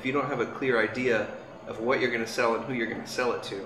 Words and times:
if 0.00 0.06
you 0.06 0.12
don't 0.12 0.28
have 0.28 0.40
a 0.40 0.46
clear 0.46 0.80
idea 0.80 1.28
of 1.66 1.78
what 1.80 2.00
you're 2.00 2.10
going 2.10 2.24
to 2.24 2.30
sell 2.30 2.54
and 2.54 2.64
who 2.64 2.72
you're 2.72 2.86
going 2.86 3.02
to 3.02 3.06
sell 3.06 3.32
it 3.32 3.42
to, 3.42 3.62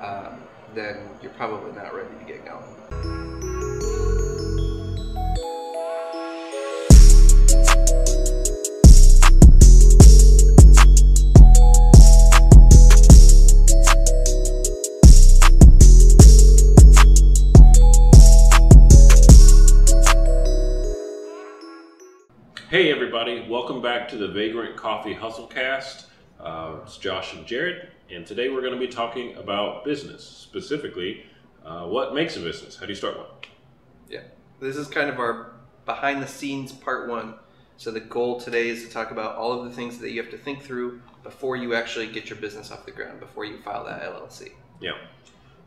um, 0.00 0.40
then 0.76 1.08
you're 1.20 1.32
probably 1.32 1.72
not 1.72 1.92
ready 1.92 2.08
to 2.20 2.24
get 2.24 2.44
going. 2.44 3.11
Everybody, 23.22 23.48
welcome 23.48 23.80
back 23.80 24.08
to 24.08 24.16
the 24.16 24.26
Vagrant 24.26 24.76
Coffee 24.76 25.14
Hustlecast. 25.14 26.06
Uh, 26.40 26.78
it's 26.82 26.96
Josh 26.96 27.34
and 27.34 27.46
Jared, 27.46 27.86
and 28.10 28.26
today 28.26 28.48
we're 28.48 28.62
going 28.62 28.72
to 28.72 28.80
be 28.80 28.88
talking 28.88 29.36
about 29.36 29.84
business, 29.84 30.24
specifically 30.24 31.24
uh, 31.64 31.84
what 31.84 32.16
makes 32.16 32.36
a 32.36 32.40
business. 32.40 32.74
How 32.74 32.84
do 32.84 32.88
you 32.88 32.96
start 32.96 33.16
one? 33.16 33.28
Yeah. 34.10 34.22
This 34.58 34.74
is 34.74 34.88
kind 34.88 35.08
of 35.08 35.20
our 35.20 35.52
behind 35.86 36.20
the 36.20 36.26
scenes 36.26 36.72
part 36.72 37.08
one. 37.08 37.34
So 37.76 37.92
the 37.92 38.00
goal 38.00 38.40
today 38.40 38.68
is 38.68 38.84
to 38.84 38.90
talk 38.90 39.12
about 39.12 39.36
all 39.36 39.52
of 39.52 39.66
the 39.66 39.70
things 39.70 39.98
that 39.98 40.10
you 40.10 40.20
have 40.20 40.32
to 40.32 40.38
think 40.38 40.60
through 40.60 41.00
before 41.22 41.54
you 41.54 41.76
actually 41.76 42.08
get 42.08 42.28
your 42.28 42.40
business 42.40 42.72
off 42.72 42.84
the 42.86 42.90
ground, 42.90 43.20
before 43.20 43.44
you 43.44 43.58
file 43.58 43.84
that 43.84 44.02
LLC. 44.02 44.50
Yeah. 44.80 44.98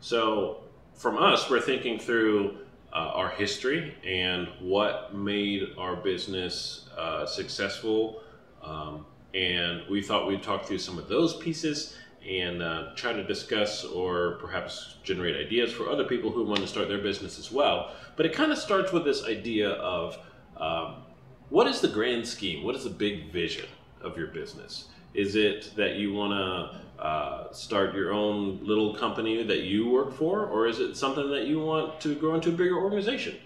So 0.00 0.58
from 0.92 1.16
us, 1.16 1.48
we're 1.48 1.62
thinking 1.62 1.98
through 1.98 2.58
uh, 2.96 3.12
our 3.12 3.28
history 3.28 3.94
and 4.06 4.48
what 4.58 5.14
made 5.14 5.68
our 5.76 5.96
business 5.96 6.88
uh, 6.96 7.26
successful. 7.26 8.22
Um, 8.62 9.04
and 9.34 9.82
we 9.90 10.02
thought 10.02 10.26
we'd 10.26 10.42
talk 10.42 10.64
through 10.64 10.78
some 10.78 10.98
of 10.98 11.06
those 11.06 11.36
pieces 11.36 11.94
and 12.26 12.62
uh, 12.62 12.94
try 12.96 13.12
to 13.12 13.22
discuss 13.22 13.84
or 13.84 14.38
perhaps 14.40 14.96
generate 15.02 15.36
ideas 15.36 15.72
for 15.72 15.90
other 15.90 16.04
people 16.04 16.30
who 16.30 16.42
want 16.42 16.60
to 16.60 16.66
start 16.66 16.88
their 16.88 17.02
business 17.02 17.38
as 17.38 17.52
well. 17.52 17.92
But 18.16 18.24
it 18.24 18.32
kind 18.32 18.50
of 18.50 18.56
starts 18.56 18.92
with 18.92 19.04
this 19.04 19.24
idea 19.24 19.72
of 19.72 20.18
um, 20.56 21.02
what 21.50 21.66
is 21.66 21.82
the 21.82 21.88
grand 21.88 22.26
scheme? 22.26 22.64
What 22.64 22.74
is 22.74 22.84
the 22.84 22.90
big 22.90 23.30
vision 23.30 23.66
of 24.00 24.16
your 24.16 24.28
business? 24.28 24.88
Is 25.16 25.34
it 25.34 25.72
that 25.76 25.94
you 25.94 26.12
want 26.12 26.32
to 26.32 27.02
uh, 27.02 27.52
start 27.52 27.94
your 27.94 28.12
own 28.12 28.60
little 28.62 28.94
company 28.94 29.42
that 29.42 29.62
you 29.62 29.88
work 29.88 30.12
for, 30.12 30.44
or 30.44 30.66
is 30.66 30.78
it 30.78 30.94
something 30.94 31.30
that 31.30 31.46
you 31.46 31.58
want 31.58 31.98
to 32.02 32.14
grow 32.14 32.34
into 32.34 32.50
a 32.50 32.52
bigger 32.52 32.76
organization 32.76 33.36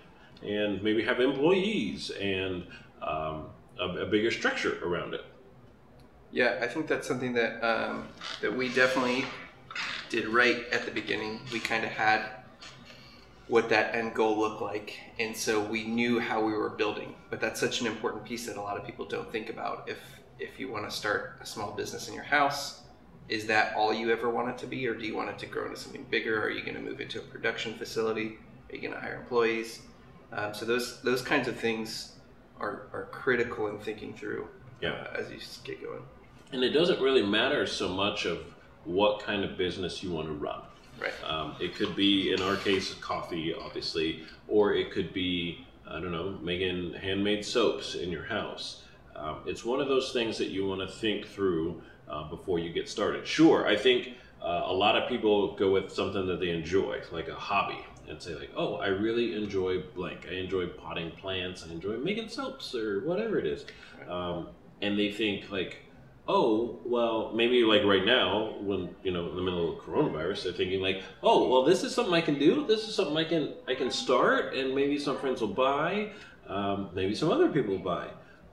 and 0.44 0.82
maybe 0.82 1.04
have 1.04 1.20
employees 1.20 2.10
and 2.10 2.66
um, 3.02 3.46
a, 3.78 4.02
a 4.02 4.06
bigger 4.06 4.32
structure 4.32 4.78
around 4.84 5.14
it? 5.14 5.24
Yeah, 6.32 6.58
I 6.60 6.66
think 6.66 6.88
that's 6.88 7.06
something 7.06 7.34
that 7.34 7.62
um, 7.64 8.08
that 8.40 8.56
we 8.56 8.68
definitely 8.68 9.24
did 10.08 10.26
right 10.26 10.64
at 10.72 10.84
the 10.84 10.90
beginning. 10.90 11.40
We 11.52 11.60
kind 11.60 11.84
of 11.84 11.90
had 11.90 12.26
what 13.46 13.68
that 13.68 13.94
end 13.94 14.14
goal 14.14 14.38
looked 14.38 14.62
like, 14.62 14.98
and 15.18 15.36
so 15.36 15.60
we 15.60 15.84
knew 15.84 16.18
how 16.18 16.44
we 16.44 16.52
were 16.52 16.70
building. 16.70 17.14
But 17.30 17.40
that's 17.40 17.60
such 17.60 17.80
an 17.80 17.86
important 17.86 18.24
piece 18.24 18.46
that 18.46 18.56
a 18.56 18.60
lot 18.60 18.76
of 18.76 18.84
people 18.84 19.06
don't 19.06 19.30
think 19.30 19.50
about. 19.50 19.88
If 19.88 19.98
if 20.40 20.58
you 20.58 20.70
want 20.70 20.88
to 20.88 20.94
start 20.94 21.36
a 21.40 21.46
small 21.46 21.72
business 21.72 22.08
in 22.08 22.14
your 22.14 22.24
house, 22.24 22.80
is 23.28 23.46
that 23.46 23.76
all 23.76 23.92
you 23.94 24.10
ever 24.10 24.28
want 24.28 24.48
it 24.48 24.58
to 24.58 24.66
be, 24.66 24.86
or 24.88 24.94
do 24.94 25.06
you 25.06 25.14
want 25.14 25.28
it 25.30 25.38
to 25.38 25.46
grow 25.46 25.66
into 25.66 25.76
something 25.78 26.04
bigger? 26.10 26.42
Are 26.42 26.50
you 26.50 26.62
going 26.62 26.74
to 26.74 26.80
move 26.80 27.00
into 27.00 27.18
a 27.18 27.22
production 27.22 27.74
facility? 27.74 28.38
Are 28.70 28.74
you 28.76 28.80
going 28.82 28.94
to 28.94 29.00
hire 29.00 29.16
employees? 29.16 29.80
Um, 30.32 30.54
so 30.54 30.64
those 30.64 31.00
those 31.02 31.22
kinds 31.22 31.48
of 31.48 31.56
things 31.56 32.12
are, 32.58 32.82
are 32.92 33.08
critical 33.10 33.68
in 33.68 33.78
thinking 33.78 34.14
through 34.14 34.48
Yeah. 34.80 34.92
uh, 34.92 35.18
as 35.20 35.30
you 35.30 35.38
get 35.64 35.82
going. 35.82 36.02
And 36.52 36.62
it 36.64 36.70
doesn't 36.70 37.00
really 37.00 37.22
matter 37.24 37.66
so 37.66 37.88
much 37.88 38.26
of 38.26 38.38
what 38.84 39.20
kind 39.20 39.44
of 39.44 39.56
business 39.56 40.02
you 40.02 40.10
want 40.10 40.26
to 40.26 40.32
run. 40.34 40.62
Right. 41.00 41.12
Um, 41.24 41.54
it 41.60 41.74
could 41.74 41.96
be, 41.96 42.32
in 42.32 42.42
our 42.42 42.56
case, 42.56 42.94
coffee, 42.94 43.54
obviously, 43.54 44.24
or 44.48 44.74
it 44.74 44.90
could 44.92 45.12
be, 45.14 45.66
I 45.86 45.94
don't 46.00 46.12
know, 46.12 46.38
making 46.42 46.94
handmade 46.94 47.44
soaps 47.44 47.94
in 47.94 48.10
your 48.10 48.24
house. 48.24 48.82
Um, 49.20 49.40
it's 49.46 49.64
one 49.64 49.80
of 49.80 49.88
those 49.88 50.12
things 50.12 50.38
that 50.38 50.48
you 50.48 50.66
want 50.66 50.80
to 50.80 50.88
think 50.88 51.26
through 51.26 51.82
uh, 52.08 52.28
before 52.28 52.58
you 52.58 52.72
get 52.72 52.88
started. 52.88 53.26
Sure, 53.26 53.66
I 53.66 53.76
think 53.76 54.14
uh, 54.42 54.62
a 54.64 54.72
lot 54.72 54.96
of 54.96 55.08
people 55.08 55.54
go 55.54 55.70
with 55.70 55.92
something 55.92 56.26
that 56.26 56.40
they 56.40 56.50
enjoy, 56.50 57.02
like 57.12 57.28
a 57.28 57.34
hobby, 57.34 57.84
and 58.08 58.20
say 58.20 58.34
like, 58.34 58.50
"Oh, 58.56 58.76
I 58.76 58.88
really 58.88 59.34
enjoy 59.34 59.82
blank. 59.94 60.26
I 60.28 60.34
enjoy 60.34 60.68
potting 60.68 61.10
plants. 61.12 61.66
I 61.68 61.72
enjoy 61.72 61.98
making 61.98 62.30
soaps 62.30 62.74
or 62.74 63.00
whatever 63.00 63.38
it 63.38 63.46
is," 63.46 63.66
um, 64.08 64.48
and 64.80 64.98
they 64.98 65.12
think 65.12 65.50
like, 65.50 65.82
oh 66.28 66.78
well 66.84 67.32
maybe 67.34 67.64
like 67.64 67.82
right 67.82 68.04
now 68.04 68.54
when 68.60 68.94
you 69.02 69.10
know 69.10 69.28
in 69.30 69.36
the 69.36 69.42
middle 69.42 69.72
of 69.72 69.84
coronavirus 69.84 70.44
they're 70.44 70.52
thinking 70.52 70.80
like 70.80 71.02
oh 71.22 71.48
well 71.48 71.64
this 71.64 71.82
is 71.82 71.92
something 71.94 72.14
i 72.14 72.20
can 72.20 72.38
do 72.38 72.64
this 72.66 72.86
is 72.86 72.94
something 72.94 73.16
i 73.16 73.24
can 73.24 73.52
i 73.66 73.74
can 73.74 73.90
start 73.90 74.54
and 74.54 74.72
maybe 74.72 74.96
some 74.98 75.16
friends 75.18 75.40
will 75.40 75.48
buy 75.48 76.12
um, 76.46 76.88
maybe 76.94 77.14
some 77.14 77.32
other 77.32 77.48
people 77.48 77.76
will 77.76 77.82
buy 77.82 78.06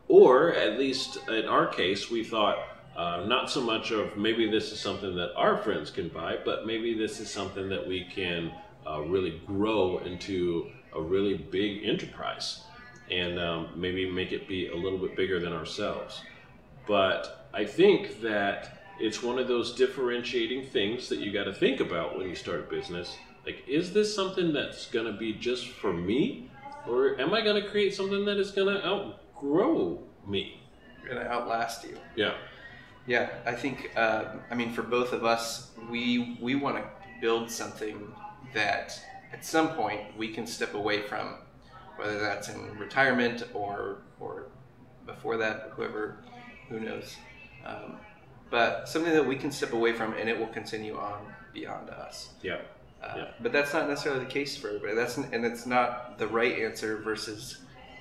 or 0.08 0.54
at 0.54 0.78
least 0.78 1.18
in 1.30 1.46
our 1.46 1.68
case 1.68 2.10
we 2.10 2.24
thought 2.24 2.58
uh, 2.96 3.24
not 3.28 3.50
so 3.50 3.62
much 3.62 3.92
of 3.92 4.18
maybe 4.18 4.50
this 4.50 4.72
is 4.72 4.80
something 4.80 5.16
that 5.16 5.34
our 5.36 5.58
friends 5.58 5.90
can 5.92 6.08
buy 6.10 6.38
but 6.44 6.66
maybe 6.66 6.94
this 6.94 7.20
is 7.20 7.30
something 7.30 7.70
that 7.70 7.86
we 7.86 8.04
can 8.06 8.52
uh, 8.88 9.02
really 9.02 9.42
grow 9.46 10.00
into 10.00 10.70
a 10.96 11.02
really 11.02 11.36
big 11.36 11.84
enterprise 11.84 12.62
and 13.12 13.40
um, 13.40 13.70
maybe 13.76 14.10
make 14.10 14.32
it 14.32 14.48
be 14.48 14.68
a 14.70 14.76
little 14.76 14.98
bit 14.98 15.16
bigger 15.16 15.40
than 15.40 15.54
ourselves 15.54 16.22
but 16.88 17.50
I 17.54 17.66
think 17.66 18.22
that 18.22 18.78
it's 19.00 19.22
one 19.22 19.38
of 19.38 19.48
those 19.48 19.76
differentiating 19.76 20.68
things 20.68 21.10
that 21.10 21.20
you 21.20 21.32
got 21.32 21.44
to 21.44 21.54
think 21.54 21.80
about 21.80 22.18
when 22.18 22.28
you 22.28 22.36
start 22.36 22.62
a 22.62 22.64
business. 22.64 23.16
Like, 23.46 23.64
is 23.68 23.94
this 23.94 24.14
something 24.14 24.54
that's 24.54 24.88
going 24.88 25.06
to 25.06 25.18
be 25.18 25.34
just 25.34 25.68
for 25.68 25.94
me, 25.94 26.50
or 26.88 27.20
am 27.20 27.34
I 27.34 27.42
going 27.42 27.62
to 27.62 27.70
create 27.70 27.94
something 27.94 28.26
that 28.26 28.38
is 28.38 28.52
going 28.52 28.76
to 28.76 28.84
outgrow 29.38 30.00
me? 30.26 30.62
Going 31.06 31.18
to 31.20 31.32
outlast 31.32 31.84
you. 31.86 31.98
Yeah, 32.16 32.34
Yeah, 33.06 33.30
I 33.46 33.54
think. 33.54 33.98
Um, 33.98 34.42
I 34.52 34.56
mean, 34.56 34.74
for 34.74 34.84
both 34.84 35.14
of 35.14 35.24
us, 35.24 35.72
we 35.90 36.38
we 36.42 36.56
want 36.56 36.78
to 36.78 36.84
build 37.22 37.50
something 37.50 38.12
that 38.54 39.00
at 39.32 39.46
some 39.46 39.70
point 39.70 40.18
we 40.18 40.30
can 40.30 40.46
step 40.46 40.74
away 40.74 41.02
from, 41.02 41.36
whether 41.96 42.20
that's 42.20 42.50
in 42.50 42.78
retirement 42.78 43.44
or 43.54 44.00
or 44.20 44.48
before 45.06 45.38
that, 45.38 45.72
whoever, 45.76 46.18
who 46.68 46.80
knows. 46.82 47.16
Um, 47.66 47.98
but 48.50 48.90
something 48.90 49.14
that 49.14 49.26
we 49.26 49.36
can 49.38 49.52
step 49.52 49.74
away 49.74 49.94
from 49.94 50.14
and 50.14 50.30
it 50.30 50.38
will 50.38 50.48
continue 50.48 50.98
on 50.98 51.34
beyond 51.54 51.90
us. 51.90 52.30
yeah, 52.42 52.60
Uh, 53.02 53.14
Yeah. 53.16 53.28
But 53.42 53.52
that's 53.54 53.74
not 53.74 53.88
necessarily 53.88 54.26
the 54.26 54.30
case 54.32 54.58
for 54.58 54.68
everybody. 54.68 54.96
That's 54.96 55.16
and 55.18 55.46
it's 55.46 55.66
not 55.66 56.18
the 56.18 56.28
right 56.28 56.60
answer 56.60 56.98
versus 56.98 57.60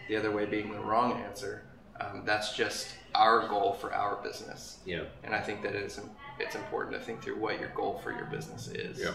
the 0.08 0.16
other 0.16 0.30
way 0.30 0.44
being 0.44 0.72
the 0.72 0.80
wrong 0.80 1.20
answer. 1.22 1.62
Um, 2.00 2.22
that's 2.24 2.54
just 2.54 2.94
our 3.14 3.48
goal 3.48 3.72
for 3.72 3.94
our 3.94 4.22
business, 4.22 4.78
yeah. 4.84 5.04
and 5.24 5.34
I 5.34 5.40
think 5.40 5.62
that 5.62 5.74
it 5.74 5.82
is 5.82 6.00
it's 6.38 6.54
important 6.54 6.94
to 6.94 7.00
think 7.00 7.22
through 7.22 7.38
what 7.38 7.58
your 7.58 7.70
goal 7.70 7.98
for 8.02 8.12
your 8.12 8.26
business 8.26 8.68
is. 8.68 8.98
Yeah. 8.98 9.12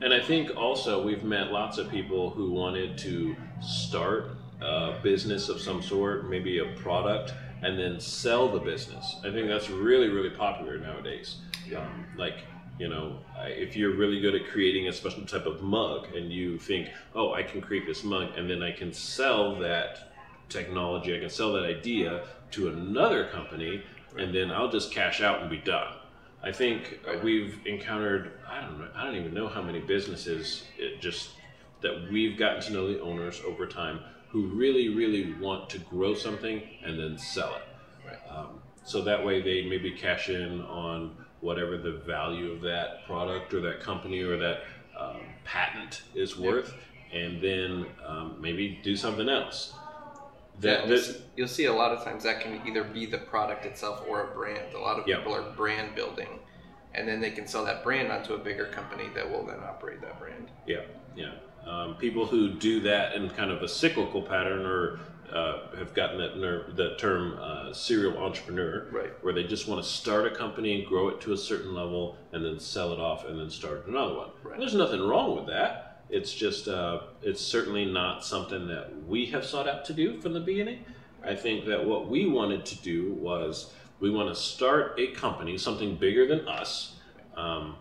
And 0.00 0.12
I 0.12 0.20
think 0.20 0.54
also 0.56 1.02
we've 1.02 1.24
met 1.24 1.50
lots 1.50 1.78
of 1.78 1.90
people 1.90 2.30
who 2.30 2.52
wanted 2.52 2.98
to 2.98 3.34
start 3.60 4.30
a 4.60 4.98
business 5.02 5.48
of 5.48 5.60
some 5.60 5.82
sort, 5.82 6.28
maybe 6.28 6.58
a 6.58 6.66
product, 6.76 7.32
and 7.62 7.78
then 7.78 7.98
sell 7.98 8.48
the 8.48 8.60
business. 8.60 9.16
I 9.24 9.30
think 9.30 9.48
that's 9.48 9.70
really, 9.70 10.08
really 10.08 10.30
popular 10.30 10.78
nowadays. 10.78 11.36
Um, 11.76 12.06
like, 12.16 12.44
you 12.78 12.88
know, 12.88 13.18
if 13.46 13.76
you're 13.76 13.96
really 13.96 14.20
good 14.20 14.34
at 14.34 14.46
creating 14.46 14.88
a 14.88 14.92
special 14.92 15.24
type 15.26 15.46
of 15.46 15.62
mug 15.62 16.14
and 16.14 16.32
you 16.32 16.58
think, 16.58 16.88
oh, 17.14 17.34
I 17.34 17.42
can 17.42 17.60
create 17.60 17.86
this 17.86 18.04
mug 18.04 18.36
and 18.36 18.48
then 18.48 18.62
I 18.62 18.70
can 18.70 18.92
sell 18.92 19.56
that 19.56 20.07
technology, 20.48 21.16
I 21.16 21.20
can 21.20 21.30
sell 21.30 21.52
that 21.54 21.64
idea 21.64 22.24
to 22.52 22.68
another 22.68 23.28
company, 23.28 23.82
and 24.16 24.34
then 24.34 24.50
I'll 24.50 24.70
just 24.70 24.92
cash 24.92 25.20
out 25.20 25.40
and 25.40 25.50
be 25.50 25.58
done. 25.58 25.94
I 26.42 26.52
think 26.52 27.00
we've 27.22 27.58
encountered 27.66 28.32
I 28.48 28.60
don't 28.60 28.78
know 28.78 28.88
I 28.94 29.04
don't 29.04 29.16
even 29.16 29.34
know 29.34 29.48
how 29.48 29.60
many 29.60 29.80
businesses 29.80 30.64
it 30.78 31.00
just 31.00 31.30
that 31.80 32.10
we've 32.10 32.38
gotten 32.38 32.62
to 32.62 32.72
know 32.72 32.92
the 32.92 33.00
owners 33.00 33.42
over 33.44 33.66
time 33.66 34.00
who 34.28 34.46
really 34.46 34.88
really 34.88 35.34
want 35.40 35.68
to 35.70 35.78
grow 35.78 36.14
something 36.14 36.62
and 36.84 36.98
then 36.98 37.18
sell 37.18 37.56
it. 37.56 37.62
Right. 38.06 38.18
Um, 38.30 38.60
so 38.84 39.02
that 39.02 39.24
way 39.24 39.42
they 39.42 39.68
maybe 39.68 39.90
cash 39.90 40.28
in 40.28 40.60
on 40.62 41.16
whatever 41.40 41.76
the 41.76 41.92
value 42.06 42.52
of 42.52 42.60
that 42.62 43.04
product 43.06 43.52
or 43.52 43.60
that 43.60 43.80
company 43.80 44.20
or 44.20 44.36
that 44.38 44.62
um, 44.98 45.20
patent 45.44 46.02
is 46.14 46.36
Yep. 46.36 46.46
worth, 46.46 46.74
and 47.12 47.40
then 47.42 47.86
um, 48.06 48.36
maybe 48.40 48.80
do 48.82 48.96
something 48.96 49.28
else. 49.28 49.74
That, 50.60 50.88
you'll, 50.88 50.98
see, 50.98 51.16
you'll 51.36 51.48
see 51.48 51.64
a 51.66 51.72
lot 51.72 51.92
of 51.92 52.02
times 52.04 52.24
that 52.24 52.40
can 52.40 52.60
either 52.66 52.82
be 52.84 53.06
the 53.06 53.18
product 53.18 53.64
itself 53.64 54.04
or 54.08 54.24
a 54.24 54.34
brand. 54.34 54.74
A 54.74 54.78
lot 54.78 54.98
of 54.98 55.06
Yeah. 55.06 55.18
people 55.18 55.34
are 55.34 55.42
brand 55.52 55.94
building, 55.94 56.40
and 56.94 57.06
then 57.08 57.20
they 57.20 57.30
can 57.30 57.46
sell 57.46 57.64
that 57.64 57.84
brand 57.84 58.10
onto 58.10 58.34
a 58.34 58.38
bigger 58.38 58.66
company 58.66 59.08
that 59.14 59.30
will 59.30 59.44
then 59.46 59.60
operate 59.62 60.00
that 60.00 60.18
brand. 60.18 60.50
Yeah, 60.66 60.80
yeah. 61.14 61.32
Um, 61.66 61.96
people 61.96 62.26
who 62.26 62.50
do 62.54 62.80
that 62.80 63.14
in 63.14 63.28
kind 63.30 63.50
of 63.50 63.62
a 63.62 63.68
cyclical 63.68 64.22
pattern 64.22 64.64
or 64.64 64.98
uh, 65.32 65.76
have 65.76 65.92
gotten 65.92 66.16
that 66.18 66.38
ner- 66.38 66.70
that 66.72 66.98
term 66.98 67.38
uh, 67.38 67.70
serial 67.74 68.16
entrepreneur, 68.16 68.86
Right. 68.90 69.12
where 69.22 69.34
they 69.34 69.44
just 69.44 69.68
want 69.68 69.82
to 69.84 69.88
start 69.88 70.26
a 70.26 70.30
company, 70.34 70.74
and 70.80 70.88
grow 70.88 71.08
it 71.08 71.20
to 71.20 71.34
a 71.34 71.36
certain 71.36 71.74
level, 71.74 72.16
and 72.32 72.42
then 72.42 72.58
sell 72.58 72.94
it 72.94 72.98
off, 72.98 73.26
and 73.26 73.38
then 73.38 73.50
start 73.50 73.86
another 73.86 74.14
one. 74.14 74.30
Right. 74.42 74.58
There's 74.58 74.74
nothing 74.74 75.06
wrong 75.06 75.36
with 75.36 75.46
that. 75.48 75.87
It's 76.10 76.32
just 76.32 76.68
uh, 76.68 77.00
it's 77.22 77.40
certainly 77.40 77.84
not 77.84 78.24
something 78.24 78.66
that 78.68 79.06
we 79.06 79.26
have 79.26 79.44
sought 79.44 79.68
out 79.68 79.84
to 79.86 79.92
do 79.92 80.20
from 80.20 80.32
the 80.32 80.40
beginning. 80.40 80.84
I 81.24 81.34
think 81.34 81.66
that 81.66 81.84
what 81.84 82.08
we 82.08 82.26
wanted 82.26 82.64
to 82.66 82.76
do 82.76 83.12
was 83.14 83.72
we 84.00 84.10
want 84.10 84.28
to 84.28 84.34
start 84.34 84.94
a 84.98 85.08
company, 85.08 85.58
something 85.58 85.96
bigger 85.96 86.26
than 86.26 86.46
us, 86.48 86.96
um, 87.36 87.76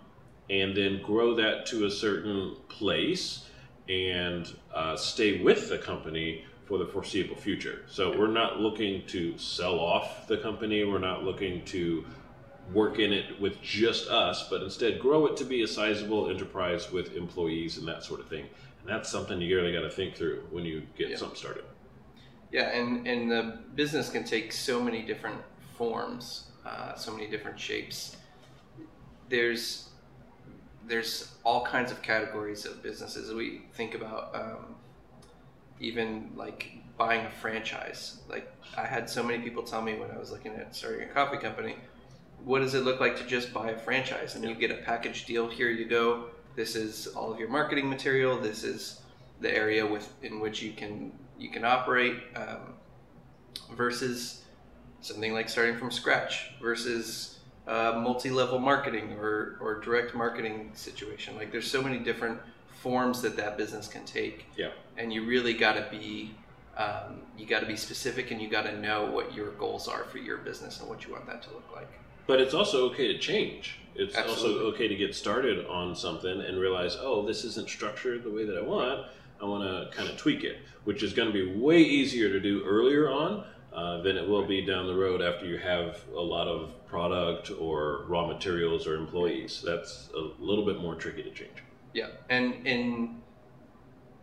and 0.49 0.75
then 0.75 1.01
grow 1.01 1.35
that 1.35 1.65
to 1.67 1.85
a 1.85 1.91
certain 1.91 2.55
place 2.67 3.45
and 3.87 4.53
uh, 4.73 4.95
stay 4.97 5.41
with 5.41 5.69
the 5.69 5.77
company 5.77 6.45
for 6.65 6.77
the 6.77 6.85
foreseeable 6.85 7.35
future. 7.35 7.83
So 7.87 8.17
we're 8.17 8.27
not 8.27 8.59
looking 8.59 9.05
to 9.07 9.37
sell 9.37 9.79
off 9.79 10.27
the 10.27 10.37
company. 10.37 10.83
We're 10.83 10.99
not 10.99 11.23
looking 11.23 11.63
to 11.65 12.05
work 12.73 12.99
in 12.99 13.13
it 13.13 13.39
with 13.39 13.61
just 13.61 14.09
us, 14.09 14.47
but 14.49 14.61
instead 14.61 14.99
grow 14.99 15.25
it 15.27 15.37
to 15.37 15.45
be 15.45 15.63
a 15.63 15.67
sizable 15.67 16.29
enterprise 16.29 16.91
with 16.91 17.15
employees 17.15 17.77
and 17.77 17.87
that 17.87 18.03
sort 18.03 18.19
of 18.19 18.27
thing. 18.27 18.45
And 18.81 18.89
that's 18.89 19.09
something 19.09 19.39
you 19.41 19.55
really 19.55 19.73
got 19.73 19.81
to 19.81 19.89
think 19.89 20.15
through 20.15 20.43
when 20.51 20.65
you 20.65 20.83
get 20.97 21.09
Yeah. 21.09 21.17
something 21.17 21.37
started. 21.37 21.63
Yeah, 22.51 22.69
and, 22.69 23.05
and 23.07 23.29
the 23.29 23.59
business 23.75 24.09
can 24.09 24.23
take 24.23 24.51
so 24.51 24.81
many 24.81 25.01
different 25.01 25.41
forms, 25.77 26.47
uh, 26.65 26.95
so 26.95 27.11
many 27.11 27.27
different 27.27 27.59
shapes. 27.59 28.15
There's 29.29 29.83
there's 30.87 31.33
all 31.43 31.65
kinds 31.65 31.91
of 31.91 32.01
categories 32.01 32.65
of 32.65 32.81
businesses. 32.81 33.33
We 33.33 33.63
think 33.73 33.93
about 33.93 34.33
um, 34.33 34.75
even 35.81 36.31
like 36.35 36.71
buying 36.97 37.25
a 37.25 37.29
franchise. 37.29 38.19
Like 38.29 38.49
I 38.77 38.85
had 38.85 39.09
so 39.09 39.21
many 39.21 39.43
people 39.43 39.63
tell 39.63 39.81
me 39.81 39.95
when 39.95 40.09
I 40.11 40.17
was 40.17 40.31
looking 40.31 40.53
at 40.53 40.73
starting 40.73 41.09
a 41.09 41.13
coffee 41.13 41.37
company, 41.37 41.75
what 42.43 42.59
does 42.59 42.73
it 42.73 42.83
look 42.83 42.99
like 42.99 43.17
to 43.17 43.25
just 43.25 43.53
buy 43.53 43.71
a 43.71 43.77
franchise? 43.77 44.35
And 44.35 44.43
you 44.43 44.55
get 44.55 44.71
a 44.71 44.75
package 44.75 45.25
deal. 45.25 45.47
Here 45.49 45.69
you 45.69 45.85
go. 45.85 46.25
This 46.55 46.75
is 46.75 47.07
all 47.07 47.31
of 47.31 47.39
your 47.39 47.49
marketing 47.49 47.89
material. 47.89 48.39
This 48.39 48.63
is 48.63 49.01
the 49.41 49.53
area 49.53 49.85
with 49.85 50.11
in 50.23 50.39
which 50.39 50.61
you 50.61 50.71
can 50.73 51.11
you 51.37 51.49
can 51.51 51.63
operate 51.63 52.15
um, 52.35 52.73
versus 53.75 54.43
something 55.01 55.33
like 55.33 55.49
starting 55.49 55.77
from 55.77 55.91
scratch 55.91 56.51
versus 56.61 57.39
uh, 57.67 57.99
multi-level 58.01 58.57
marketing 58.59 59.11
or, 59.19 59.57
or 59.61 59.79
direct 59.81 60.15
marketing 60.15 60.71
situation 60.73 61.35
like 61.35 61.51
there's 61.51 61.69
so 61.69 61.81
many 61.81 61.99
different 61.99 62.39
forms 62.81 63.21
that 63.21 63.35
that 63.37 63.57
business 63.57 63.87
can 63.87 64.03
take 64.05 64.45
Yeah. 64.55 64.69
and 64.97 65.13
you 65.13 65.25
really 65.25 65.53
got 65.53 65.73
to 65.73 65.85
be 65.91 66.33
um, 66.77 67.21
you 67.37 67.45
got 67.45 67.59
to 67.59 67.65
be 67.65 67.75
specific 67.75 68.31
and 68.31 68.41
you 68.41 68.49
got 68.49 68.63
to 68.63 68.79
know 68.79 69.05
what 69.11 69.33
your 69.35 69.51
goals 69.51 69.87
are 69.87 70.05
for 70.05 70.17
your 70.19 70.37
business 70.37 70.79
and 70.79 70.87
what 70.89 71.05
you 71.05 71.11
want 71.11 71.25
that 71.27 71.41
to 71.43 71.49
look 71.51 71.69
like 71.75 71.89
But 72.27 72.41
it's 72.41 72.53
also 72.53 72.89
okay 72.91 73.07
to 73.07 73.17
change. 73.17 73.79
It's 73.95 74.15
also 74.15 74.59
okay 74.67 74.87
to 74.87 74.95
get 74.95 75.15
started 75.15 75.65
on 75.65 75.95
something 75.95 76.41
and 76.41 76.59
realize, 76.59 76.95
oh, 76.99 77.25
this 77.25 77.43
isn't 77.43 77.67
structured 77.67 78.23
the 78.23 78.29
way 78.29 78.45
that 78.45 78.57
I 78.57 78.61
want. 78.61 79.07
I 79.41 79.45
want 79.45 79.63
to 79.63 79.95
kind 79.95 80.09
of 80.09 80.17
tweak 80.17 80.43
it, 80.43 80.57
which 80.83 81.01
is 81.01 81.13
going 81.13 81.31
to 81.31 81.33
be 81.33 81.59
way 81.59 81.81
easier 81.81 82.29
to 82.29 82.39
do 82.39 82.63
earlier 82.63 83.09
on 83.09 83.43
uh, 83.73 84.01
than 84.01 84.17
it 84.17 84.27
will 84.27 84.45
be 84.45 84.65
down 84.65 84.87
the 84.87 84.95
road 84.95 85.21
after 85.21 85.45
you 85.45 85.57
have 85.57 85.99
a 86.15 86.21
lot 86.21 86.47
of 86.47 86.73
product 86.87 87.51
or 87.59 88.05
raw 88.07 88.27
materials 88.27 88.87
or 88.87 88.95
employees. 88.95 89.63
That's 89.65 90.09
a 90.15 90.29
little 90.39 90.65
bit 90.65 90.79
more 90.79 90.95
tricky 90.95 91.23
to 91.23 91.31
change. 91.31 91.63
Yeah, 91.93 92.09
and 92.29 92.67
and 92.67 93.21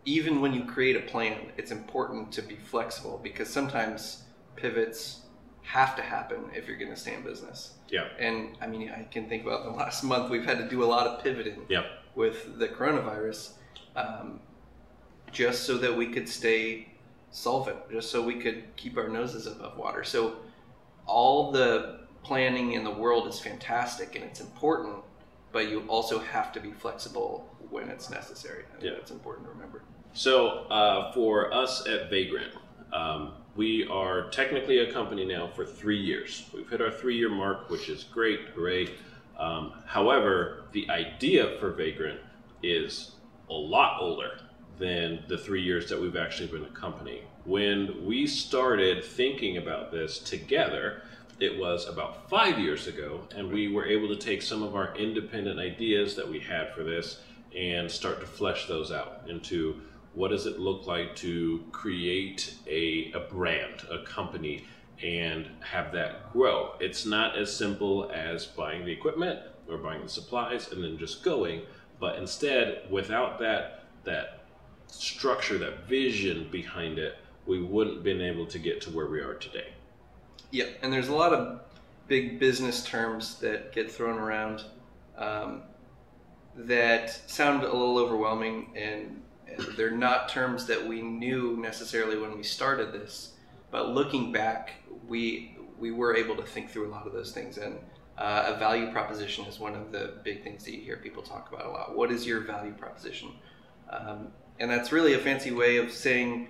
even 0.05 0.41
when 0.41 0.53
you 0.53 0.65
create 0.65 0.97
a 0.97 1.01
plan, 1.01 1.53
it's 1.57 1.71
important 1.71 2.31
to 2.33 2.43
be 2.43 2.57
flexible 2.57 3.19
because 3.23 3.49
sometimes 3.49 4.25
pivots 4.57 5.24
have 5.65 5.97
to 5.97 6.03
happen 6.03 6.39
if 6.55 6.69
you're 6.69 6.77
going 6.77 6.91
to 6.91 6.97
stay 6.97 7.15
in 7.15 7.23
business. 7.23 7.75
Yeah. 7.89 8.07
And 8.19 8.57
I 8.61 8.67
mean, 8.67 8.91
I 8.91 9.03
can 9.05 9.29
think 9.29 9.45
about 9.45 9.65
the 9.65 9.71
last 9.71 10.03
month 10.13 10.31
we've 10.31 10.45
had 10.45 10.59
to 10.59 10.69
do 10.69 10.85
a 10.85 10.87
lot 10.87 11.07
of 11.07 11.23
pivoting 11.25 11.63
Yep. 11.69 11.85
with 12.15 12.59
the 12.59 12.69
coronavirus, 12.69 13.53
um, 13.97 14.41
just 15.33 15.65
so 15.65 15.79
that 15.79 15.95
we 15.97 16.07
could 16.09 16.29
stay 16.29 16.89
solvent, 17.31 17.79
just 17.91 18.11
so 18.11 18.23
we 18.23 18.37
could 18.37 18.63
keep 18.77 18.97
our 18.97 19.09
noses 19.09 19.47
above 19.47 19.77
water. 19.77 20.05
So 20.05 20.37
all 21.07 21.51
the 21.51 22.01
planning 22.23 22.73
in 22.73 22.85
the 22.85 22.91
world 22.91 23.27
is 23.27 23.41
fantastic 23.41 24.15
and 24.15 24.25
it's 24.25 24.41
important, 24.41 24.97
but 25.53 25.69
you 25.69 25.85
also 25.89 26.19
have 26.19 26.53
to 26.53 26.61
be 26.61 26.73
flexible 26.73 27.49
when 27.71 27.89
it's 27.89 28.11
necessary. 28.11 28.65
I 28.81 28.85
Yeah. 28.85 28.93
that's 28.93 29.11
important 29.11 29.47
to 29.47 29.53
remember. 29.53 29.83
So 30.13 30.49
uh, 30.71 31.11
for 31.13 31.53
us 31.53 31.87
at 31.89 32.09
Vagrant, 32.11 32.53
um, 32.93 33.33
we 33.57 33.87
are 33.87 34.29
technically 34.31 34.79
a 34.79 34.93
company 34.93 35.25
now 35.25 35.49
for 35.49 35.65
three 35.65 36.01
years. 36.01 36.49
We've 36.53 36.69
hit 36.69 36.81
our 36.81 36.91
three-year 36.91 37.29
mark, 37.29 37.71
which 37.71 37.89
is 37.89 38.05
great, 38.05 38.41
hooray! 38.55 38.89
Um, 39.39 39.73
however, 39.87 40.65
the 40.73 40.89
idea 40.91 41.57
for 41.61 41.71
Vagrant 41.71 42.21
is 42.63 43.13
a 43.51 43.55
lot 43.55 44.01
older 44.01 44.39
than 44.79 45.23
the 45.29 45.39
three 45.39 45.63
years 45.63 45.89
that 45.89 46.01
we've 46.01 46.17
actually 46.17 46.49
been 46.49 46.65
a 46.65 46.71
company. 46.71 47.23
When 47.45 48.05
we 48.05 48.27
started 48.27 49.05
thinking 49.05 49.59
about 49.59 49.93
this 49.93 50.19
together, 50.19 51.03
it 51.41 51.59
was 51.59 51.89
about 51.89 52.29
five 52.29 52.59
years 52.59 52.87
ago, 52.87 53.21
and 53.37 53.53
we 53.53 53.69
were 53.69 53.87
able 53.87 54.09
to 54.09 54.17
take 54.17 54.43
some 54.43 54.63
of 54.63 54.75
our 54.75 54.97
independent 54.97 55.61
ideas 55.61 56.17
that 56.17 56.29
we 56.29 56.41
had 56.41 56.73
for 56.75 56.83
this 56.83 57.21
and 57.57 57.91
start 57.91 58.21
to 58.21 58.27
flesh 58.27 58.67
those 58.67 58.91
out 58.91 59.23
into 59.29 59.81
what 60.15 60.29
does 60.29 60.47
it 60.47 60.59
look 60.59 60.87
like 60.87 61.17
to 61.17 61.65
create 61.73 62.55
a, 62.67 63.13
a 63.13 63.21
brand, 63.21 63.83
a 63.91 64.05
company, 64.05 64.65
and 65.03 65.49
have 65.61 65.93
that 65.93 66.33
grow. 66.33 66.73
It's 66.81 67.05
not 67.05 67.37
as 67.37 67.55
simple 67.55 68.11
as 68.13 68.47
buying 68.47 68.85
the 68.85 68.93
equipment 68.93 69.41
or 69.69 69.77
buying 69.79 70.03
the 70.03 70.09
supplies 70.09 70.71
and 70.73 70.83
then 70.83 70.99
just 70.99 71.25
going, 71.25 71.63
but 71.99 72.17
instead, 72.17 72.83
without 72.91 73.39
that 73.41 73.85
that 74.05 74.45
structure, 74.89 75.59
that 75.59 75.87
vision 75.89 76.49
behind 76.51 76.99
it, 76.99 77.17
we 77.47 77.63
wouldn't 77.63 78.03
been 78.03 78.21
able 78.21 78.47
to 78.47 78.59
get 78.59 78.81
to 78.83 78.91
where 78.91 79.07
we 79.07 79.21
are 79.21 79.35
today. 79.35 79.69
Yeah, 80.51 80.67
and 80.83 80.93
there's 80.93 81.09
a 81.09 81.15
lot 81.15 81.33
of 81.33 81.61
big 82.07 82.39
business 82.39 82.85
terms 82.85 83.39
that 83.39 83.73
get 83.73 83.91
thrown 83.91 84.19
around 84.19 84.63
um, 85.17 85.63
that 86.55 87.11
sound 87.29 87.63
a 87.63 87.73
little 87.73 87.99
overwhelming, 87.99 88.71
and 88.77 89.23
they're 89.77 89.91
not 89.91 90.29
terms 90.29 90.67
that 90.67 90.87
we 90.87 91.03
knew 91.03 91.57
necessarily 91.59 92.17
when 92.19 92.37
we 92.37 92.43
started 92.43 92.93
this. 92.93 93.33
But 93.71 93.91
looking 93.91 94.33
back, 94.33 94.73
we 95.09 95.57
we 95.79 95.91
were 95.91 96.17
able 96.17 96.37
to 96.37 96.43
think 96.43 96.71
through 96.71 96.89
a 96.89 96.93
lot 96.93 97.07
of 97.07 97.13
those 97.13 97.33
things, 97.33 97.59
and 97.59 97.79
uh, 98.17 98.53
a 98.55 98.59
value 98.59 98.91
proposition 98.93 99.45
is 99.47 99.59
one 99.59 99.75
of 99.75 99.91
the 99.91 100.15
big 100.23 100.45
things 100.45 100.65
that 100.65 100.73
you 100.73 100.81
hear 100.81 100.97
people 100.99 101.23
talk 101.23 101.53
about 101.53 101.67
a 101.67 101.71
lot. 101.71 101.97
What 101.97 102.13
is 102.13 102.27
your 102.27 102.41
value 102.41 102.73
proposition? 102.73 103.31
Um, 103.91 104.29
and 104.61 104.71
that's 104.71 104.93
really 104.93 105.15
a 105.15 105.19
fancy 105.19 105.51
way 105.51 105.79
of 105.79 105.91
saying 105.91 106.49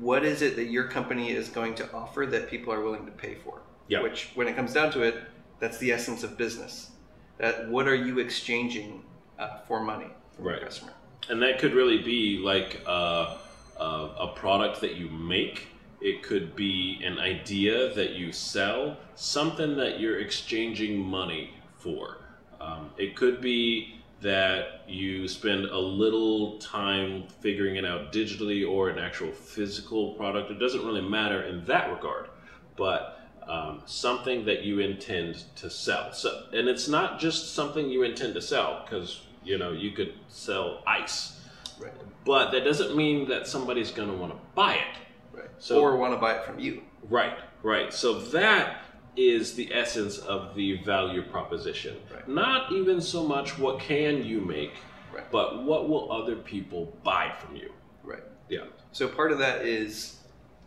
what 0.00 0.24
is 0.24 0.42
it 0.42 0.56
that 0.56 0.66
your 0.66 0.84
company 0.88 1.30
is 1.30 1.48
going 1.48 1.74
to 1.76 1.90
offer 1.92 2.26
that 2.26 2.50
people 2.50 2.72
are 2.72 2.82
willing 2.82 3.06
to 3.06 3.12
pay 3.12 3.36
for? 3.36 3.62
Yeah. 3.88 4.02
Which, 4.02 4.30
when 4.34 4.48
it 4.48 4.54
comes 4.56 4.72
down 4.74 4.90
to 4.92 5.02
it, 5.02 5.22
that's 5.60 5.78
the 5.78 5.92
essence 5.92 6.22
of 6.24 6.36
business. 6.36 6.90
That 7.38 7.68
what 7.68 7.86
are 7.88 7.94
you 7.94 8.18
exchanging 8.18 9.02
uh, 9.38 9.60
for 9.66 9.80
money 9.80 10.08
from 10.34 10.46
Right. 10.46 10.56
your 10.56 10.66
customer? 10.66 10.92
And 11.28 11.42
that 11.42 11.58
could 11.58 11.74
really 11.74 12.02
be 12.02 12.38
like 12.38 12.80
uh, 12.86 13.36
uh, 13.78 14.08
a 14.18 14.32
product 14.34 14.80
that 14.80 14.96
you 14.96 15.08
make. 15.10 15.68
It 16.00 16.22
could 16.22 16.56
be 16.56 17.00
an 17.04 17.18
idea 17.18 17.92
that 17.94 18.12
you 18.12 18.32
sell, 18.32 18.96
something 19.14 19.76
that 19.76 20.00
you're 20.00 20.20
exchanging 20.20 20.98
money 20.98 21.54
for. 21.78 22.18
Um, 22.60 22.90
it 22.96 23.16
could 23.16 23.40
be 23.40 23.98
that 24.20 24.82
you 24.88 25.28
spend 25.28 25.66
a 25.66 25.78
little 25.78 26.58
time 26.58 27.24
figuring 27.40 27.76
it 27.76 27.84
out 27.84 28.12
digitally 28.12 28.68
or 28.68 28.88
an 28.88 28.98
actual 28.98 29.30
physical 29.30 30.14
product. 30.14 30.50
It 30.50 30.58
doesn't 30.58 30.84
really 30.84 31.02
matter 31.02 31.42
in 31.42 31.64
that 31.66 31.92
regard, 31.92 32.28
but 32.76 33.20
um, 33.46 33.82
something 33.86 34.44
that 34.44 34.64
you 34.64 34.80
intend 34.80 35.44
to 35.56 35.70
sell. 35.70 36.12
So, 36.12 36.46
and 36.52 36.68
it's 36.68 36.88
not 36.88 37.20
just 37.20 37.54
something 37.54 37.88
you 37.88 38.02
intend 38.02 38.34
to 38.34 38.42
sell 38.42 38.84
because 38.84 39.20
you 39.48 39.56
know 39.58 39.72
you 39.72 39.92
could 39.92 40.12
sell 40.28 40.82
ice, 40.86 41.40
Right. 41.80 41.92
but 42.24 42.50
that 42.50 42.64
doesn't 42.64 42.94
mean 42.96 43.28
that 43.28 43.46
somebody's 43.46 43.90
going 43.90 44.10
to 44.10 44.14
want 44.16 44.32
to 44.32 44.38
buy 44.54 44.74
it. 44.74 44.96
Right. 45.32 45.48
So- 45.58 45.80
or 45.80 45.96
want 45.96 46.12
to 46.14 46.20
buy 46.20 46.34
it 46.34 46.44
from 46.44 46.58
you. 46.58 46.82
Right, 47.08 47.38
right. 47.62 47.92
So 47.92 48.18
that 48.36 48.82
is 49.16 49.54
the 49.54 49.72
essence 49.72 50.18
of 50.18 50.54
the 50.54 50.76
value 50.84 51.22
proposition. 51.22 51.96
Right. 52.12 52.28
Not 52.28 52.70
even 52.72 53.00
so 53.00 53.24
much 53.26 53.58
what 53.58 53.80
can 53.80 54.22
you 54.24 54.40
make, 54.40 54.74
Right. 55.12 55.24
but 55.32 55.64
what 55.64 55.88
will 55.88 56.12
other 56.12 56.36
people 56.36 56.96
buy 57.02 57.32
from 57.40 57.56
you. 57.56 57.72
Right. 58.04 58.22
Yeah. 58.48 58.64
So 58.92 59.08
part 59.08 59.32
of 59.32 59.38
that 59.38 59.64
is 59.64 60.16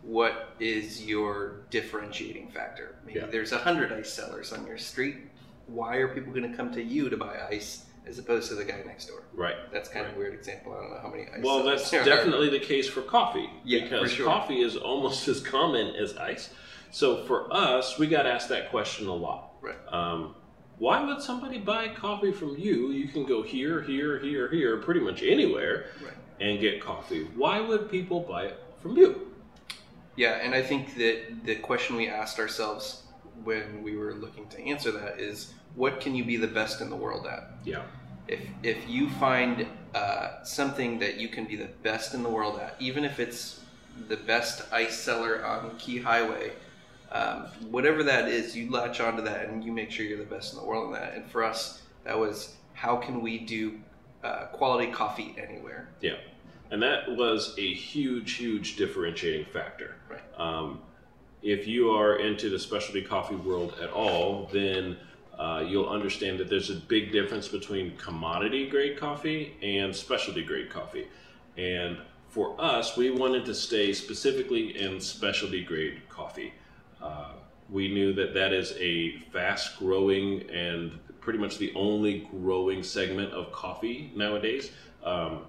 what 0.02 0.48
is 0.58 1.06
your 1.06 1.62
differentiating 1.70 2.48
factor? 2.50 2.96
Maybe 3.06 3.20
Yeah. 3.20 3.26
there's 3.26 3.52
a 3.52 3.58
hundred 3.58 3.92
ice 3.92 4.12
sellers 4.12 4.52
on 4.52 4.66
your 4.66 4.78
street. 4.78 5.16
Why 5.68 5.96
are 5.98 6.08
people 6.08 6.32
going 6.32 6.50
to 6.50 6.56
come 6.56 6.72
to 6.72 6.82
you 6.82 7.08
to 7.08 7.16
buy 7.16 7.46
ice 7.48 7.86
as 8.06 8.18
opposed 8.18 8.48
to 8.48 8.54
the 8.54 8.64
guy 8.64 8.82
next 8.84 9.06
door. 9.06 9.22
Right. 9.32 9.54
That's 9.72 9.88
kind 9.88 10.06
of 10.06 10.14
a 10.14 10.18
weird 10.18 10.34
example. 10.34 10.72
I 10.72 10.80
don't 10.80 10.90
know 10.90 11.00
how 11.00 11.08
many 11.08 11.24
ice. 11.24 11.42
Well, 11.42 11.62
that's 11.62 11.90
definitely 11.90 12.50
the 12.50 12.58
case 12.60 12.88
for 12.88 13.02
coffee. 13.02 13.48
Yeah, 13.64 13.84
because 13.84 14.10
for 14.10 14.16
sure. 14.16 14.26
coffee 14.26 14.60
is 14.60 14.76
almost 14.76 15.28
as 15.34 15.40
common 15.40 15.94
as 15.94 16.16
ice. 16.16 16.50
So 16.90 17.24
for 17.24 17.52
us, 17.52 17.98
we 17.98 18.06
got 18.06 18.26
asked 18.26 18.48
that 18.50 18.70
question 18.70 19.06
a 19.06 19.14
lot. 19.14 19.52
Right. 19.60 19.76
Um, 19.88 20.34
why 20.78 21.04
would 21.04 21.22
somebody 21.22 21.58
buy 21.58 21.88
coffee 21.88 22.32
from 22.32 22.56
you? 22.58 22.90
You 22.90 23.06
can 23.08 23.24
go 23.24 23.42
here, 23.42 23.82
here, 23.82 24.18
here, 24.18 24.50
here, 24.50 24.78
pretty 24.78 25.00
much 25.00 25.22
anywhere 25.22 25.86
Right. 26.04 26.12
and 26.40 26.60
get 26.60 26.80
coffee. 26.80 27.24
Why 27.36 27.60
would 27.60 27.88
people 27.90 28.20
buy 28.20 28.46
it 28.46 28.60
from 28.80 28.96
you? 28.96 29.28
Yeah, 30.16 30.32
and 30.42 30.54
I 30.54 30.60
think 30.62 30.96
that 30.96 31.44
the 31.44 31.54
question 31.56 31.96
we 31.96 32.08
asked 32.08 32.38
ourselves 32.38 33.04
when 33.44 33.82
we 33.82 33.96
were 33.96 34.14
looking 34.14 34.46
to 34.48 34.60
answer 34.60 34.90
that 34.90 35.20
is, 35.20 35.54
what 35.74 36.00
can 36.00 36.14
you 36.14 36.24
be 36.24 36.36
the 36.36 36.46
best 36.46 36.80
in 36.80 36.90
the 36.90 36.96
world 36.96 37.26
at? 37.26 37.50
Yeah. 37.64 37.82
If 38.28 38.40
if 38.62 38.88
you 38.88 39.10
find 39.10 39.66
uh, 39.94 40.42
something 40.42 40.98
that 41.00 41.16
you 41.16 41.28
can 41.28 41.44
be 41.44 41.56
the 41.56 41.68
best 41.82 42.14
in 42.14 42.22
the 42.22 42.28
world 42.28 42.58
at, 42.58 42.76
even 42.78 43.04
if 43.04 43.20
it's 43.20 43.60
the 44.08 44.16
best 44.16 44.62
ice 44.72 44.98
seller 44.98 45.44
on 45.44 45.76
Key 45.76 45.98
Highway, 45.98 46.52
um, 47.10 47.46
whatever 47.70 48.02
that 48.02 48.28
is, 48.28 48.56
you 48.56 48.70
latch 48.70 49.00
onto 49.00 49.22
that 49.22 49.48
and 49.48 49.62
you 49.62 49.72
make 49.72 49.90
sure 49.90 50.06
you're 50.06 50.18
the 50.18 50.24
best 50.24 50.54
in 50.54 50.58
the 50.58 50.64
world 50.64 50.86
in 50.86 50.92
that. 50.92 51.14
And 51.14 51.26
for 51.26 51.44
us, 51.44 51.82
that 52.04 52.18
was 52.18 52.56
how 52.74 52.96
can 52.96 53.20
we 53.20 53.38
do 53.38 53.78
uh, 54.24 54.46
quality 54.46 54.90
coffee 54.90 55.34
anywhere? 55.36 55.88
Yeah. 56.00 56.16
And 56.70 56.82
that 56.82 57.16
was 57.16 57.54
a 57.58 57.74
huge, 57.74 58.32
huge 58.32 58.76
differentiating 58.76 59.46
factor. 59.52 59.96
Right. 60.08 60.22
Um, 60.38 60.80
if 61.42 61.66
you 61.66 61.90
are 61.90 62.16
into 62.16 62.48
the 62.48 62.58
specialty 62.58 63.02
coffee 63.02 63.34
world 63.34 63.74
at 63.82 63.90
all, 63.90 64.48
then 64.52 64.96
uh, 65.42 65.58
you'll 65.58 65.88
understand 65.88 66.38
that 66.38 66.48
there's 66.48 66.70
a 66.70 66.76
big 66.76 67.10
difference 67.10 67.48
between 67.48 67.96
commodity 67.96 68.68
grade 68.68 68.96
coffee 68.96 69.56
and 69.60 69.94
specialty 69.94 70.44
grade 70.44 70.70
coffee. 70.70 71.08
And 71.56 71.98
for 72.28 72.54
us, 72.60 72.96
we 72.96 73.10
wanted 73.10 73.44
to 73.46 73.54
stay 73.54 73.92
specifically 73.92 74.78
in 74.80 75.00
specialty 75.00 75.64
grade 75.64 76.08
coffee. 76.08 76.52
Uh, 77.02 77.32
we 77.68 77.88
knew 77.88 78.12
that 78.12 78.34
that 78.34 78.52
is 78.52 78.72
a 78.78 79.18
fast 79.32 79.80
growing 79.80 80.48
and 80.48 81.00
pretty 81.20 81.40
much 81.40 81.58
the 81.58 81.72
only 81.74 82.28
growing 82.30 82.84
segment 82.84 83.32
of 83.32 83.50
coffee 83.50 84.12
nowadays. 84.14 84.70
Um, 85.02 85.40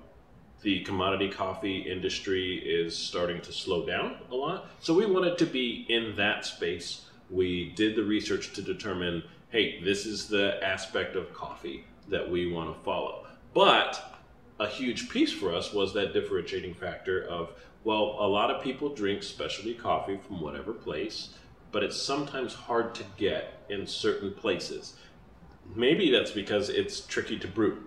the 0.63 0.79
commodity 0.85 1.29
coffee 1.29 1.81
industry 1.81 2.55
is 2.65 2.97
starting 2.97 3.41
to 3.41 3.53
slow 3.53 3.85
down 3.85 4.15
a 4.31 4.35
lot. 4.35 4.71
So 4.79 4.95
we 4.95 5.05
wanted 5.05 5.37
to 5.37 5.45
be 5.45 5.85
in 5.87 6.15
that 6.15 6.45
space. 6.45 7.05
We 7.29 7.73
did 7.75 7.95
the 7.95 8.03
research 8.03 8.53
to 8.53 8.63
determine 8.63 9.21
hey, 9.53 9.79
this 9.83 10.07
is 10.07 10.27
the 10.27 10.61
aspect 10.63 11.15
of 11.15 11.31
coffee 11.31 11.85
that 12.07 12.27
we 12.27 12.51
want 12.51 12.75
to 12.75 12.83
follow. 12.83 13.27
But 13.53 14.19
a 14.59 14.67
huge 14.67 15.09
piece 15.09 15.31
for 15.31 15.53
us 15.53 15.71
was 15.71 15.93
that 15.93 16.11
differentiating 16.11 16.73
factor 16.73 17.23
of 17.25 17.51
well, 17.83 18.17
a 18.19 18.27
lot 18.27 18.49
of 18.49 18.63
people 18.63 18.89
drink 18.95 19.21
specialty 19.21 19.75
coffee 19.75 20.17
from 20.25 20.41
whatever 20.41 20.73
place, 20.73 21.35
but 21.71 21.83
it's 21.83 22.01
sometimes 22.01 22.53
hard 22.53 22.95
to 22.95 23.03
get 23.17 23.61
in 23.69 23.85
certain 23.85 24.33
places. 24.33 24.95
Maybe 25.75 26.09
that's 26.09 26.31
because 26.31 26.69
it's 26.69 27.01
tricky 27.01 27.37
to 27.37 27.47
brew 27.47 27.83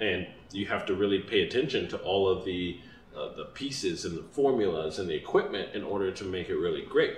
and 0.00 0.26
you 0.52 0.66
have 0.66 0.84
to 0.86 0.94
really 0.94 1.20
pay 1.20 1.42
attention 1.42 1.88
to 1.88 1.96
all 1.98 2.28
of 2.28 2.44
the 2.44 2.78
uh, 3.16 3.34
the 3.36 3.46
pieces 3.46 4.04
and 4.04 4.18
the 4.18 4.22
formulas 4.22 4.98
and 4.98 5.08
the 5.08 5.14
equipment 5.14 5.74
in 5.74 5.82
order 5.82 6.12
to 6.12 6.24
make 6.24 6.50
it 6.50 6.56
really 6.56 6.82
great. 6.82 7.16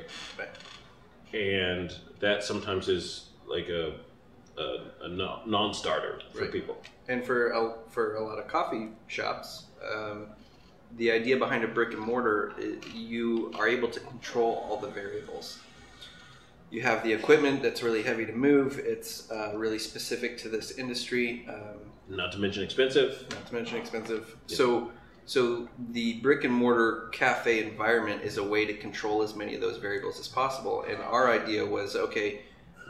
And 1.33 1.93
that 2.21 2.45
sometimes 2.45 2.89
is 2.89 3.32
like 3.53 3.69
a 3.69 3.95
a, 4.59 5.05
a 5.05 5.09
non-starter 5.09 6.21
for 6.35 6.43
Right. 6.43 6.53
people. 6.53 6.77
And 7.09 7.25
for 7.25 7.53
a, 7.53 7.75
for 7.89 8.17
a 8.17 8.23
lot 8.25 8.39
of 8.39 8.49
coffee 8.49 8.89
shops, 9.07 9.65
um, 9.95 10.27
the 10.99 11.11
idea 11.11 11.39
behind 11.39 11.65
a 11.65 11.69
brick 11.69 11.95
and 11.95 12.01
mortar, 12.01 12.53
you 12.95 13.51
are 13.59 13.67
able 13.67 13.89
to 13.89 13.99
control 14.01 14.67
all 14.69 14.77
the 14.77 14.89
variables. 14.89 15.59
You 16.71 16.83
have 16.83 17.03
the 17.03 17.15
equipment 17.15 17.63
that's 17.63 17.83
really 17.83 18.03
heavy 18.03 18.27
to 18.27 18.33
move. 18.33 18.79
It's 18.79 19.31
uh, 19.31 19.53
really 19.55 19.79
specific 19.79 20.37
to 20.43 20.51
this 20.51 20.73
industry, 20.73 21.47
um, 21.49 21.79
Not 22.11 22.31
to 22.33 22.39
mention 22.39 22.63
expensive. 22.63 23.25
not 23.31 23.47
to 23.47 23.55
mention 23.55 23.79
expensive. 23.79 24.37
Yeah. 24.49 24.57
So, 24.59 24.93
so 25.25 25.67
the 25.93 26.21
brick 26.21 26.45
and 26.45 26.53
mortar 26.53 27.09
cafe 27.13 27.63
environment 27.67 28.21
is 28.23 28.37
a 28.37 28.45
way 28.45 28.67
to 28.67 28.75
control 28.75 29.23
as 29.23 29.35
many 29.35 29.55
of 29.55 29.63
those 29.63 29.79
variables 29.79 30.21
as 30.21 30.29
possible. 30.29 30.85
And 30.87 31.01
our 31.01 31.31
idea 31.31 31.65
was, 31.65 31.97
okay, 31.97 32.43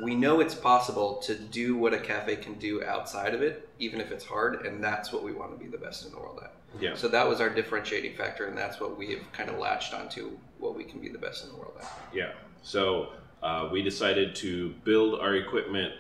we 0.02 0.16
know 0.16 0.40
it's 0.40 0.54
possible 0.54 1.14
to 1.22 1.36
do 1.36 1.76
what 1.76 1.94
a 1.94 1.98
cafe 1.98 2.34
can 2.34 2.54
do 2.54 2.82
outside 2.82 3.34
of 3.34 3.40
it, 3.40 3.68
even 3.78 4.00
if 4.00 4.10
it's 4.10 4.24
hard, 4.24 4.66
and 4.66 4.82
that's 4.82 5.12
what 5.12 5.22
we 5.22 5.32
want 5.32 5.56
to 5.56 5.64
be 5.64 5.70
the 5.70 5.78
best 5.78 6.04
in 6.04 6.10
the 6.10 6.18
world 6.18 6.40
at. 6.42 6.52
Yeah. 6.80 6.96
So 6.96 7.06
that 7.08 7.28
was 7.28 7.40
our 7.40 7.48
differentiating 7.48 8.16
factor, 8.16 8.46
and 8.46 8.58
that's 8.58 8.80
what 8.80 8.98
we 8.98 9.12
have 9.12 9.32
kind 9.32 9.48
of 9.48 9.58
latched 9.58 9.94
onto 9.94 10.32
what 10.58 10.76
we 10.76 10.82
can 10.82 11.00
be 11.00 11.08
the 11.08 11.18
best 11.18 11.44
in 11.44 11.50
the 11.50 11.56
world 11.56 11.74
at. 11.80 11.88
Yeah. 12.12 12.32
So 12.62 13.10
uh, 13.44 13.68
we 13.70 13.80
decided 13.80 14.34
to 14.36 14.70
build 14.82 15.20
our 15.20 15.36
equipment 15.36 15.92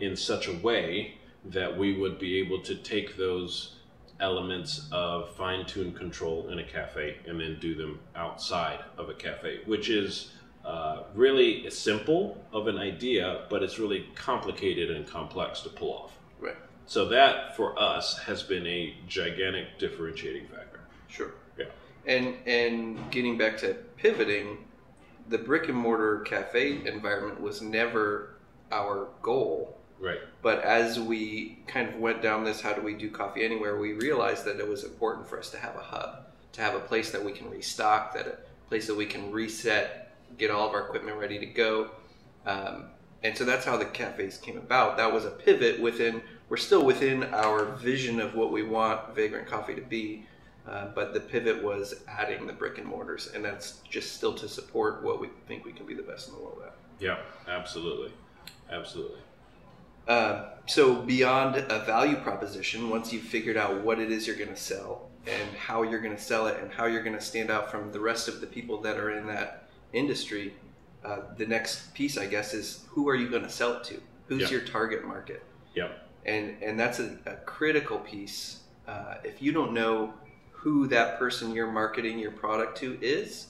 in 0.00 0.16
such 0.16 0.48
a 0.48 0.54
way 0.54 1.16
that 1.44 1.76
we 1.76 1.98
would 1.98 2.18
be 2.18 2.38
able 2.38 2.62
to 2.62 2.74
take 2.76 3.18
those 3.18 3.76
elements 4.20 4.88
of 4.90 5.34
fine-tuned 5.36 5.96
control 5.96 6.48
in 6.48 6.60
a 6.60 6.64
cafe 6.64 7.16
and 7.26 7.38
then 7.40 7.58
do 7.60 7.74
them 7.74 8.00
outside 8.16 8.80
of 8.96 9.10
a 9.10 9.14
cafe, 9.14 9.60
which 9.66 9.90
is 9.90 10.32
uh, 10.64 11.04
really 11.14 11.68
simple 11.70 12.42
of 12.52 12.66
an 12.66 12.78
idea, 12.78 13.46
but 13.48 13.62
it's 13.62 13.78
really 13.78 14.06
complicated 14.14 14.90
and 14.90 15.06
complex 15.06 15.60
to 15.62 15.68
pull 15.68 15.92
off. 15.92 16.18
Right. 16.38 16.56
So 16.86 17.08
that 17.08 17.56
for 17.56 17.80
us 17.80 18.18
has 18.18 18.42
been 18.42 18.66
a 18.66 18.94
gigantic 19.06 19.78
differentiating 19.78 20.48
factor. 20.48 20.80
Sure. 21.08 21.32
Yeah. 21.58 21.66
And 22.06 22.36
and 22.46 23.10
getting 23.10 23.38
back 23.38 23.56
to 23.58 23.74
pivoting, 23.96 24.58
the 25.28 25.38
brick 25.38 25.68
and 25.68 25.78
mortar 25.78 26.20
cafe 26.20 26.86
environment 26.86 27.40
was 27.40 27.62
never 27.62 28.34
our 28.70 29.08
goal. 29.22 29.78
Right. 29.98 30.18
But 30.42 30.62
as 30.62 30.98
we 30.98 31.58
kind 31.66 31.88
of 31.88 31.96
went 31.96 32.22
down 32.22 32.44
this, 32.44 32.60
how 32.60 32.72
do 32.72 32.80
we 32.80 32.94
do 32.94 33.10
coffee 33.10 33.44
anywhere? 33.44 33.78
We 33.78 33.92
realized 33.92 34.44
that 34.46 34.58
it 34.58 34.66
was 34.66 34.84
important 34.84 35.28
for 35.28 35.38
us 35.38 35.50
to 35.50 35.58
have 35.58 35.76
a 35.76 35.82
hub, 35.82 36.26
to 36.52 36.60
have 36.62 36.74
a 36.74 36.80
place 36.80 37.10
that 37.10 37.22
we 37.22 37.32
can 37.32 37.50
restock, 37.50 38.14
that 38.14 38.26
a 38.26 38.38
place 38.68 38.86
that 38.86 38.96
we 38.96 39.04
can 39.04 39.30
reset, 39.30 40.09
get 40.38 40.50
all 40.50 40.68
of 40.68 40.74
our 40.74 40.86
equipment 40.86 41.16
ready 41.16 41.38
to 41.38 41.46
go. 41.46 41.90
Um, 42.46 42.86
and 43.22 43.36
so 43.36 43.44
that's 43.44 43.64
how 43.64 43.76
the 43.76 43.84
cafes 43.84 44.38
came 44.38 44.56
about. 44.56 44.96
That 44.96 45.12
was 45.12 45.24
a 45.24 45.30
pivot 45.30 45.80
within. 45.80 46.22
We're 46.48 46.56
still 46.56 46.84
within 46.84 47.24
our 47.34 47.64
vision 47.76 48.20
of 48.20 48.34
what 48.34 48.50
we 48.50 48.62
want 48.62 49.14
Vagrant 49.14 49.46
Coffee 49.46 49.74
to 49.74 49.82
be, 49.82 50.26
uh, 50.68 50.88
but 50.94 51.14
the 51.14 51.20
pivot 51.20 51.62
was 51.62 52.02
adding 52.08 52.46
the 52.46 52.52
brick 52.52 52.78
and 52.78 52.86
mortars, 52.86 53.30
and 53.34 53.44
that's 53.44 53.80
just 53.88 54.14
still 54.14 54.34
to 54.34 54.48
support 54.48 55.02
what 55.02 55.20
we 55.20 55.28
think 55.46 55.64
we 55.64 55.72
can 55.72 55.86
be 55.86 55.94
the 55.94 56.02
best 56.02 56.28
in 56.28 56.34
the 56.34 56.40
world 56.40 56.62
at. 56.66 56.74
Yeah. 56.98 57.18
Absolutely. 57.46 58.12
Absolutely. 58.70 59.20
Uh, 60.08 60.50
so 60.66 61.02
beyond 61.02 61.56
a 61.56 61.84
value 61.84 62.16
proposition, 62.16 62.90
once 62.90 63.12
you've 63.12 63.22
figured 63.22 63.56
out 63.56 63.82
what 63.82 63.98
it 63.98 64.10
is 64.10 64.26
you're 64.26 64.36
going 64.36 64.48
to 64.48 64.56
sell 64.56 65.10
and 65.26 65.56
how 65.56 65.82
you're 65.82 66.00
going 66.00 66.16
to 66.16 66.22
sell 66.22 66.46
it 66.46 66.58
and 66.60 66.72
how 66.72 66.86
you're 66.86 67.02
going 67.02 67.16
to 67.16 67.24
stand 67.24 67.50
out 67.50 67.70
from 67.70 67.92
the 67.92 68.00
rest 68.00 68.26
of 68.28 68.40
the 68.40 68.46
people 68.46 68.80
that 68.80 68.96
are 68.96 69.10
in 69.10 69.26
that 69.26 69.59
industry, 69.92 70.54
uh, 71.04 71.18
the 71.36 71.46
next 71.46 71.94
piece, 71.94 72.18
I 72.18 72.26
guess, 72.26 72.54
is 72.54 72.84
who 72.88 73.08
are 73.08 73.14
you 73.14 73.28
going 73.28 73.42
to 73.42 73.48
sell 73.50 73.74
it 73.74 73.84
to? 73.84 74.00
Who's 74.26 74.50
your 74.50 74.60
target 74.60 75.04
market? 75.04 75.42
Yeah. 75.74 75.88
And 76.24 76.62
and 76.62 76.78
that's 76.78 77.00
a, 77.00 77.16
a 77.26 77.34
critical 77.46 77.98
piece. 77.98 78.60
Uh, 78.86 79.14
if 79.24 79.40
you 79.42 79.52
don't 79.52 79.72
know 79.72 80.14
who 80.52 80.86
that 80.88 81.18
person 81.18 81.54
you're 81.54 81.70
marketing 81.70 82.18
your 82.18 82.30
product 82.32 82.76
to 82.78 82.98
is, 83.00 83.46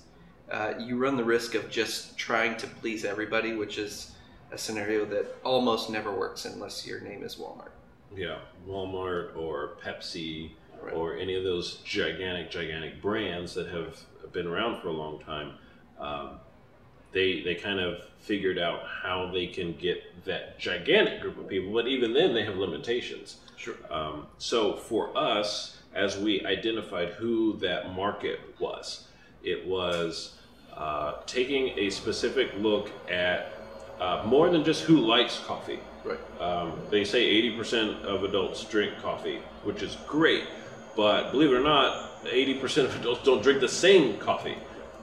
uh, 0.50 0.74
you 0.78 0.96
run 0.96 1.16
the 1.16 1.24
risk 1.24 1.54
of 1.54 1.68
just 1.68 2.16
trying 2.16 2.56
to 2.58 2.66
please 2.66 3.04
everybody, 3.04 3.54
which 3.54 3.78
is 3.78 4.12
a 4.52 4.58
scenario 4.58 5.04
that 5.04 5.36
almost 5.44 5.90
never 5.90 6.12
works 6.16 6.44
unless 6.44 6.86
your 6.86 7.00
name 7.00 7.22
is 7.22 7.36
Walmart. 7.36 7.70
Yeah, 8.16 8.38
Walmart 8.66 9.36
or 9.36 9.76
Pepsi 9.84 10.52
Right. 10.82 10.94
or 10.94 11.16
any 11.16 11.34
of 11.34 11.44
those 11.44 11.74
gigantic, 11.84 12.50
gigantic 12.50 13.02
brands 13.02 13.52
that 13.54 13.66
have 13.68 13.98
been 14.32 14.46
around 14.46 14.80
for 14.80 14.88
a 14.88 14.92
long 14.92 15.20
time. 15.20 15.54
Um, 16.00 16.40
they 17.12 17.42
they 17.42 17.54
kind 17.54 17.80
of 17.80 18.02
figured 18.18 18.58
out 18.58 18.82
how 19.02 19.30
they 19.32 19.46
can 19.46 19.72
get 19.76 20.24
that 20.24 20.58
gigantic 20.58 21.20
group 21.20 21.38
of 21.38 21.48
people, 21.48 21.72
but 21.72 21.86
even 21.88 22.12
then 22.12 22.34
they 22.34 22.44
have 22.44 22.56
limitations. 22.56 23.36
Sure. 23.56 23.74
Um, 23.90 24.26
so 24.38 24.74
for 24.74 25.16
us, 25.16 25.78
as 25.94 26.18
we 26.18 26.44
identified 26.44 27.10
who 27.10 27.56
that 27.58 27.94
market 27.94 28.40
was, 28.58 29.06
it 29.42 29.66
was 29.66 30.34
uh, 30.76 31.14
taking 31.26 31.78
a 31.78 31.90
specific 31.90 32.50
look 32.58 32.90
at 33.10 33.52
uh, 34.00 34.22
more 34.26 34.48
than 34.50 34.64
just 34.64 34.82
who 34.82 34.98
likes 34.98 35.38
coffee. 35.40 35.80
Right. 36.04 36.18
Um, 36.40 36.72
they 36.90 37.04
say 37.04 37.42
80% 37.52 38.02
of 38.04 38.24
adults 38.24 38.64
drink 38.64 38.98
coffee, 39.02 39.40
which 39.64 39.82
is 39.82 39.96
great, 40.06 40.44
but 40.96 41.32
believe 41.32 41.50
it 41.50 41.54
or 41.54 41.62
not, 41.62 42.24
80% 42.24 42.84
of 42.84 43.00
adults 43.00 43.24
don't 43.24 43.42
drink 43.42 43.60
the 43.60 43.68
same 43.68 44.16
coffee. 44.18 44.56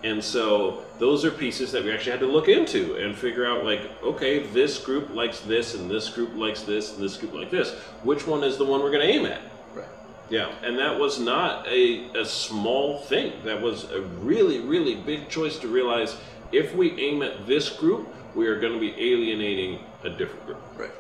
And 0.07 0.23
so 0.23 0.85
those 0.99 1.25
are 1.25 1.31
pieces 1.31 1.73
that 1.73 1.83
we 1.83 1.91
actually 1.91 2.13
had 2.13 2.21
to 2.21 2.27
look 2.27 2.47
into 2.47 2.95
and 2.95 3.13
figure 3.13 3.45
out 3.45 3.65
like, 3.65 3.81
okay, 4.01 4.39
this 4.39 4.77
group 4.77 5.13
likes 5.13 5.41
this 5.41 5.75
and 5.75 5.91
this 5.91 6.09
group 6.09 6.33
likes 6.33 6.61
this 6.61 6.93
and 6.93 7.03
this 7.03 7.17
group 7.17 7.33
like 7.33 7.51
this. 7.51 7.73
Which 8.03 8.25
one 8.25 8.41
is 8.41 8.57
the 8.57 8.63
one 8.63 8.81
we're 8.81 8.91
going 8.91 9.05
to 9.05 9.13
aim 9.13 9.25
at? 9.25 9.41
Right. 9.73 9.89
Yeah, 10.29 10.49
and 10.63 10.79
that 10.79 10.97
was 10.97 11.19
not 11.19 11.67
a, 11.67 12.09
a 12.17 12.25
small 12.25 12.99
thing. 13.01 13.33
That 13.43 13.61
was 13.61 13.91
a 13.91 13.99
really, 13.99 14.59
really 14.59 14.95
big 14.95 15.27
choice 15.27 15.59
to 15.59 15.67
realize 15.67 16.15
if 16.53 16.73
we 16.73 16.97
aim 16.97 17.21
at 17.21 17.45
this 17.45 17.67
group, 17.67 18.07
we 18.33 18.47
are 18.47 18.57
going 18.57 18.73
to 18.73 18.79
be 18.79 18.91
alienating 18.91 19.79
a 20.05 20.09
different 20.09 20.45
group. 20.45 20.61
Right. 20.77 20.91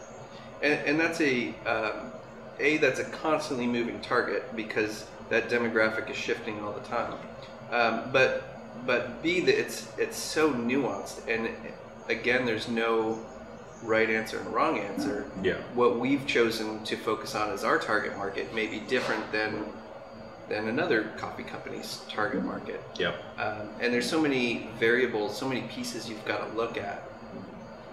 And, 0.61 0.73
and 0.85 0.99
that's 0.99 1.21
a 1.21 1.53
um, 1.65 2.11
a 2.59 2.75
that's 2.77 2.99
a 2.99 3.05
constantly 3.05 3.67
moving 3.67 4.01
target 4.01 4.53
because 4.53 5.05
that 5.29 5.49
demographic 5.49 6.09
is 6.09 6.17
shifting 6.17 6.59
all 6.59 6.73
the 6.73 6.81
time. 6.81 7.13
Um, 7.71 8.09
but 8.11 8.56
but 8.85 9.21
b 9.21 9.41
that 9.41 9.59
it's 9.59 9.87
it's 9.97 10.17
so 10.17 10.53
nuanced 10.53 11.27
and 11.27 11.49
again 12.09 12.45
there's 12.45 12.67
no 12.67 13.19
right 13.83 14.09
answer 14.09 14.39
and 14.39 14.53
wrong 14.53 14.79
answer. 14.79 15.29
Yeah. 15.43 15.55
What 15.73 15.99
we've 15.99 16.25
chosen 16.25 16.83
to 16.85 16.95
focus 16.95 17.35
on 17.35 17.51
as 17.51 17.63
our 17.63 17.77
target 17.77 18.17
market 18.17 18.53
may 18.53 18.67
be 18.67 18.79
different 18.81 19.31
than 19.31 19.65
than 20.49 20.69
another 20.69 21.11
coffee 21.17 21.43
company's 21.43 22.01
target 22.09 22.43
market. 22.43 22.81
Yeah. 22.97 23.13
Um, 23.37 23.69
and 23.81 23.93
there's 23.93 24.09
so 24.09 24.21
many 24.21 24.69
variables, 24.79 25.37
so 25.37 25.47
many 25.47 25.61
pieces 25.63 26.09
you've 26.09 26.23
got 26.23 26.49
to 26.49 26.55
look 26.55 26.77
at 26.77 27.03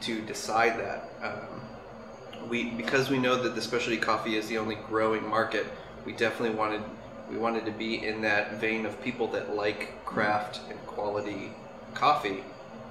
to 0.03 0.21
decide 0.23 0.79
that. 0.79 1.11
Um, 1.23 2.49
we 2.49 2.71
because 2.71 3.11
we 3.11 3.19
know 3.19 3.43
that 3.43 3.55
the 3.55 3.63
specialty 3.63 3.97
coffee 3.99 4.37
is 4.37 4.49
the 4.49 4.59
only 4.59 4.77
growing 4.77 5.29
market. 5.29 5.67
We 6.05 6.13
definitely 6.13 6.57
wanted 6.57 6.83
we 7.31 7.37
wanted 7.37 7.65
to 7.67 7.73
be 7.73 8.07
in 8.07 8.21
that 8.23 8.55
vein 8.61 8.87
of 8.87 9.03
people 9.03 9.27
that 9.29 9.55
like 9.55 10.05
craft 10.05 10.61
and 10.71 10.79
quality 10.87 11.51
coffee, 11.95 12.45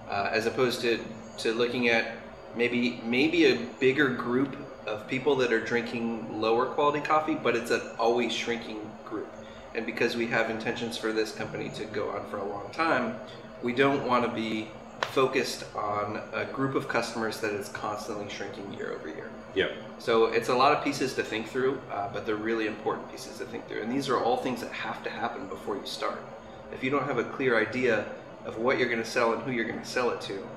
uh, 0.10 0.30
as 0.32 0.46
opposed 0.46 0.82
to 0.82 1.00
to 1.40 1.54
looking 1.54 1.90
at 1.90 2.18
maybe 2.56 3.02
maybe 3.06 3.46
a 3.46 3.56
bigger 3.80 4.10
group 4.10 4.56
of 4.86 5.08
people 5.08 5.36
that 5.38 5.54
are 5.54 5.64
drinking 5.64 6.42
lower 6.42 6.66
quality 6.66 7.00
coffee, 7.00 7.36
but 7.36 7.56
it's 7.56 7.72
an 7.72 7.82
always 7.98 8.34
shrinking 8.34 8.92
group. 9.06 9.32
And 9.76 9.86
because 9.86 10.16
we 10.16 10.28
have 10.28 10.50
intentions 10.50 10.98
for 10.98 11.14
this 11.14 11.32
company 11.32 11.70
to 11.70 11.86
go 11.86 12.10
on 12.10 12.30
for 12.30 12.38
a 12.38 12.46
long 12.46 12.70
time, 12.72 13.16
we 13.62 13.74
don't 13.74 14.06
want 14.06 14.26
to 14.26 14.32
be 14.32 14.68
focused 15.02 15.66
on 15.76 16.22
a 16.34 16.46
group 16.46 16.76
of 16.76 16.88
customers 16.88 17.40
that 17.40 17.52
is 17.52 17.70
constantly 17.70 18.28
shrinking 18.30 18.74
year 18.74 18.94
over 18.94 19.08
year. 19.08 19.30
Yeah. 19.54 19.68
So 20.00 20.26
it's 20.26 20.50
a 20.50 20.56
lot 20.56 20.76
of 20.76 20.84
pieces 20.84 21.14
to 21.16 21.24
think 21.24 21.48
through, 21.48 21.80
uh, 21.92 22.10
but 22.12 22.26
they're 22.26 22.36
really 22.36 22.68
important 22.68 23.10
pieces 23.12 23.38
to 23.38 23.46
think 23.46 23.68
through. 23.68 23.82
And 23.82 23.92
these 23.92 24.10
are 24.10 24.20
all 24.20 24.38
things 24.38 24.62
that 24.62 24.72
have 24.72 25.04
to 25.04 25.10
happen 25.10 25.48
before 25.48 25.76
you 25.76 25.86
start. 25.86 26.24
If 26.72 26.84
you 26.84 26.90
don't 26.90 27.06
have 27.06 27.20
a 27.20 27.24
clear 27.24 27.60
idea 27.60 28.06
of 28.46 28.58
what 28.58 28.80
you're 28.80 28.90
going 28.90 29.04
to 29.04 29.10
sell 29.10 29.34
and 29.34 29.44
who 29.44 29.52
you're 29.52 29.68
going 29.68 29.80
to 29.80 29.86
sell 29.86 30.10
it 30.10 30.22
to, 30.22 30.48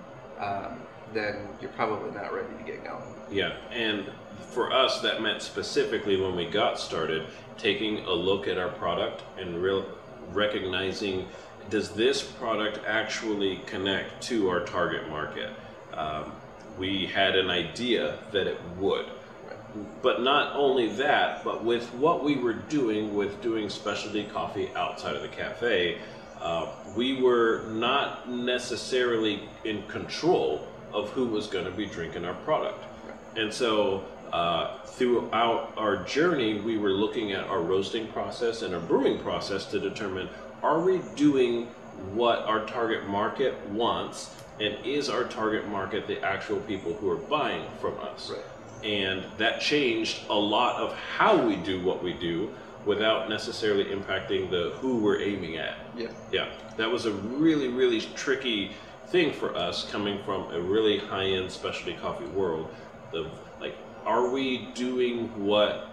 um, 0.40 0.80
then 1.12 1.48
you're 1.60 1.70
probably 1.72 2.10
not 2.12 2.32
ready 2.32 2.48
to 2.58 2.64
get 2.64 2.84
going. 2.84 3.02
Yeah, 3.30 3.56
and 3.70 4.10
for 4.50 4.72
us, 4.72 5.00
that 5.00 5.22
meant 5.22 5.42
specifically 5.42 6.20
when 6.20 6.34
we 6.34 6.46
got 6.46 6.78
started, 6.78 7.26
taking 7.58 7.98
a 8.06 8.12
look 8.12 8.48
at 8.48 8.58
our 8.58 8.68
product 8.68 9.22
and 9.38 9.62
real 9.62 9.86
recognizing 10.32 11.26
does 11.70 11.90
this 11.90 12.22
product 12.22 12.80
actually 12.86 13.60
connect 13.66 14.22
to 14.24 14.48
our 14.48 14.60
target 14.60 15.08
market? 15.08 15.50
Um, 15.92 16.32
we 16.78 17.06
had 17.06 17.36
an 17.36 17.50
idea 17.50 18.18
that 18.32 18.46
it 18.46 18.60
would. 18.78 19.06
But 20.02 20.22
not 20.22 20.56
only 20.56 20.88
that, 20.96 21.44
but 21.44 21.64
with 21.64 21.92
what 21.94 22.24
we 22.24 22.36
were 22.36 22.54
doing 22.54 23.14
with 23.14 23.42
doing 23.42 23.68
specialty 23.68 24.24
coffee 24.24 24.70
outside 24.74 25.16
of 25.16 25.22
the 25.22 25.28
cafe, 25.28 25.98
uh, 26.40 26.68
we 26.94 27.20
were 27.20 27.64
not 27.68 28.28
necessarily 28.30 29.48
in 29.64 29.82
control 29.88 30.66
of 30.92 31.10
who 31.10 31.26
was 31.26 31.46
going 31.46 31.64
to 31.64 31.70
be 31.70 31.86
drinking 31.86 32.24
our 32.24 32.34
product. 32.34 32.84
And 33.36 33.52
so 33.52 34.04
uh, 34.32 34.78
throughout 34.84 35.72
our 35.76 36.04
journey, 36.04 36.60
we 36.60 36.78
were 36.78 36.90
looking 36.90 37.32
at 37.32 37.44
our 37.44 37.60
roasting 37.60 38.06
process 38.08 38.62
and 38.62 38.74
our 38.74 38.80
brewing 38.80 39.18
process 39.18 39.66
to 39.66 39.78
determine 39.78 40.28
are 40.62 40.80
we 40.80 41.00
doing 41.14 41.66
what 42.12 42.40
our 42.40 42.64
target 42.66 43.06
market 43.08 43.54
wants 43.68 44.34
and 44.60 44.74
is 44.84 45.08
our 45.08 45.24
target 45.24 45.68
market 45.68 46.06
the 46.06 46.22
actual 46.22 46.58
people 46.60 46.94
who 46.94 47.10
are 47.10 47.16
buying 47.16 47.64
from 47.80 47.98
us? 47.98 48.30
Right. 48.30 48.44
And 48.84 49.24
that 49.38 49.60
changed 49.60 50.22
a 50.28 50.34
lot 50.34 50.80
of 50.80 50.94
how 50.94 51.36
we 51.46 51.56
do 51.56 51.82
what 51.82 52.02
we 52.02 52.12
do 52.12 52.50
without 52.84 53.28
necessarily 53.28 53.86
impacting 53.86 54.48
the 54.50 54.72
who 54.76 54.98
we're 54.98 55.20
aiming 55.20 55.56
at. 55.56 55.76
Yeah. 55.96 56.08
Yeah, 56.30 56.48
that 56.76 56.90
was 56.90 57.06
a 57.06 57.12
really, 57.12 57.68
really 57.68 58.00
tricky 58.00 58.72
thing 59.08 59.32
for 59.32 59.56
us 59.56 59.90
coming 59.90 60.22
from 60.24 60.52
a 60.52 60.60
really 60.60 60.98
high-end 60.98 61.50
specialty 61.50 61.94
coffee 61.94 62.26
world. 62.26 62.68
Of 63.12 63.26
like, 63.60 63.76
are 64.04 64.28
we 64.30 64.68
doing 64.74 65.28
what 65.44 65.88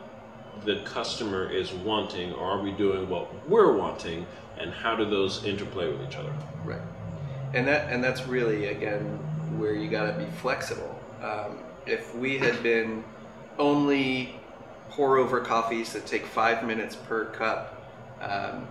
the 0.66 0.82
customer 0.86 1.50
is 1.50 1.74
wanting, 1.74 2.34
or 2.34 2.52
are 2.52 2.62
we 2.62 2.72
doing 2.72 3.10
what 3.10 3.48
we're 3.50 3.74
wanting, 3.74 4.26
and 4.58 4.72
how 4.72 4.96
do 4.96 5.06
those 5.06 5.44
interplay 5.44 5.92
with 5.92 6.08
each 6.08 6.16
other? 6.16 6.34
Right. 6.64 6.82
And 7.54 7.68
that 7.68 7.92
and 7.92 8.04
that's 8.04 8.28
really 8.28 8.68
again 8.68 9.04
where 9.60 9.74
you 9.74 9.90
got 9.90 10.12
to 10.12 10.18
be 10.18 10.30
flexible. 10.42 11.00
Um, 11.22 11.60
if 11.86 12.16
we 12.16 12.38
had 12.38 12.64
been 12.64 13.04
only 13.60 14.36
pour 14.90 15.18
over 15.18 15.40
coffees 15.42 15.94
that 15.94 16.06
take 16.06 16.26
five 16.26 16.66
minutes 16.66 16.96
per 16.96 17.26
cup, 17.26 17.92
um, 18.22 18.68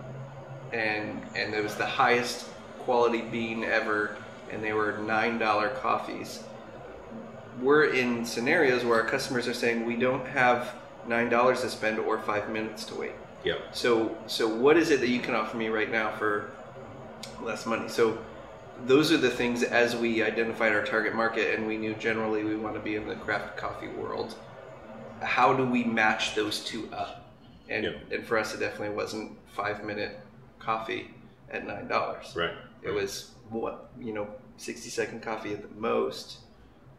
and 0.71 1.21
and 1.35 1.53
it 1.53 1.63
was 1.63 1.75
the 1.75 1.85
highest 1.85 2.47
quality 2.79 3.21
bean 3.21 3.63
ever, 3.63 4.17
and 4.51 4.63
they 4.63 4.73
were 4.73 4.97
nine 4.99 5.37
dollar 5.37 5.69
coffees. 5.69 6.43
We're 7.61 7.85
in 7.85 8.25
scenarios 8.25 8.83
where 8.83 9.01
our 9.01 9.07
customers 9.07 9.47
are 9.47 9.53
saying 9.53 9.85
we 9.85 9.95
don't 9.95 10.25
have 10.27 10.73
nine 11.07 11.29
dollars 11.29 11.61
to 11.61 11.69
spend 11.69 11.99
or 11.99 12.19
five 12.19 12.49
minutes 12.49 12.83
to 12.85 12.95
wait. 12.95 13.13
Yeah. 13.43 13.55
So 13.71 14.15
so 14.27 14.47
what 14.47 14.77
is 14.77 14.89
it 14.91 14.99
that 15.01 15.09
you 15.09 15.19
can 15.19 15.35
offer 15.35 15.57
me 15.57 15.67
right 15.69 15.91
now 15.91 16.11
for 16.11 16.51
less 17.41 17.65
money? 17.65 17.89
So 17.89 18.17
those 18.85 19.11
are 19.11 19.17
the 19.17 19.29
things 19.29 19.63
as 19.63 19.95
we 19.95 20.23
identified 20.23 20.73
our 20.73 20.83
target 20.83 21.13
market 21.15 21.55
and 21.55 21.67
we 21.67 21.77
knew 21.77 21.93
generally 21.95 22.43
we 22.43 22.55
want 22.55 22.75
to 22.75 22.81
be 22.81 22.95
in 22.95 23.07
the 23.07 23.15
craft 23.15 23.57
coffee 23.57 23.87
world. 23.87 24.35
How 25.21 25.53
do 25.53 25.65
we 25.65 25.83
match 25.83 26.35
those 26.35 26.63
two 26.63 26.89
up? 26.91 27.31
And 27.69 27.83
Yeah. 27.85 27.91
and 28.11 28.25
for 28.25 28.37
us 28.37 28.53
it 28.53 28.59
definitely 28.59 28.95
wasn't 28.95 29.37
five 29.55 29.83
minute 29.83 30.19
coffee 30.59 31.13
at 31.49 31.65
nine 31.67 31.87
dollars. 31.87 32.33
Right. 32.35 32.53
It 32.81 32.91
was 32.91 33.31
what 33.49 33.89
you 33.99 34.13
know, 34.13 34.27
sixty 34.57 34.89
second 34.89 35.21
coffee 35.21 35.53
at 35.53 35.61
the 35.61 35.79
most, 35.79 36.39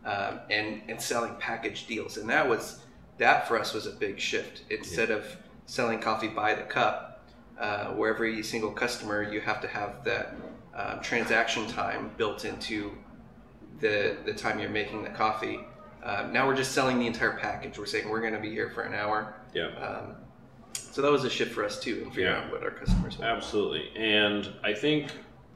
um, 0.04 0.40
and 0.50 0.82
and 0.88 1.00
selling 1.00 1.34
package 1.36 1.86
deals, 1.86 2.16
and 2.16 2.28
that 2.30 2.48
was 2.48 2.80
that 3.18 3.46
for 3.48 3.58
us 3.58 3.74
was 3.74 3.86
a 3.86 3.90
big 3.92 4.18
shift. 4.18 4.62
Instead 4.70 5.10
of 5.10 5.24
selling 5.66 5.98
coffee 6.00 6.28
by 6.28 6.54
the 6.54 6.62
cup, 6.62 7.26
uh, 7.58 7.86
where 7.92 8.12
every 8.12 8.42
single 8.42 8.70
customer 8.70 9.22
you 9.22 9.40
have 9.40 9.60
to 9.60 9.68
have 9.68 10.04
that 10.04 10.34
um, 10.74 11.00
transaction 11.00 11.66
time 11.68 12.10
built 12.16 12.44
into 12.44 12.92
the 13.80 14.16
the 14.24 14.32
time 14.32 14.58
you're 14.58 14.70
making 14.70 15.02
the 15.02 15.10
coffee. 15.10 15.60
Um, 16.02 16.32
now 16.32 16.46
we're 16.46 16.56
just 16.56 16.72
selling 16.72 16.98
the 16.98 17.06
entire 17.06 17.36
package. 17.38 17.78
We're 17.78 17.86
saying 17.86 18.08
we're 18.08 18.20
going 18.20 18.34
to 18.34 18.40
be 18.40 18.50
here 18.50 18.68
for 18.70 18.82
an 18.82 18.94
hour. 18.94 19.34
Yeah. 19.54 19.68
Um, 19.68 20.16
so 20.74 21.00
that 21.00 21.10
was 21.10 21.24
a 21.24 21.30
shift 21.30 21.52
for 21.52 21.64
us 21.64 21.80
too, 21.80 22.02
in 22.04 22.10
figuring 22.10 22.34
Yeah. 22.36 22.44
out 22.44 22.52
what 22.52 22.62
our 22.62 22.70
customers 22.70 23.18
want. 23.18 23.30
Absolutely. 23.30 23.90
And 23.96 24.48
I 24.62 24.74
think 24.74 25.10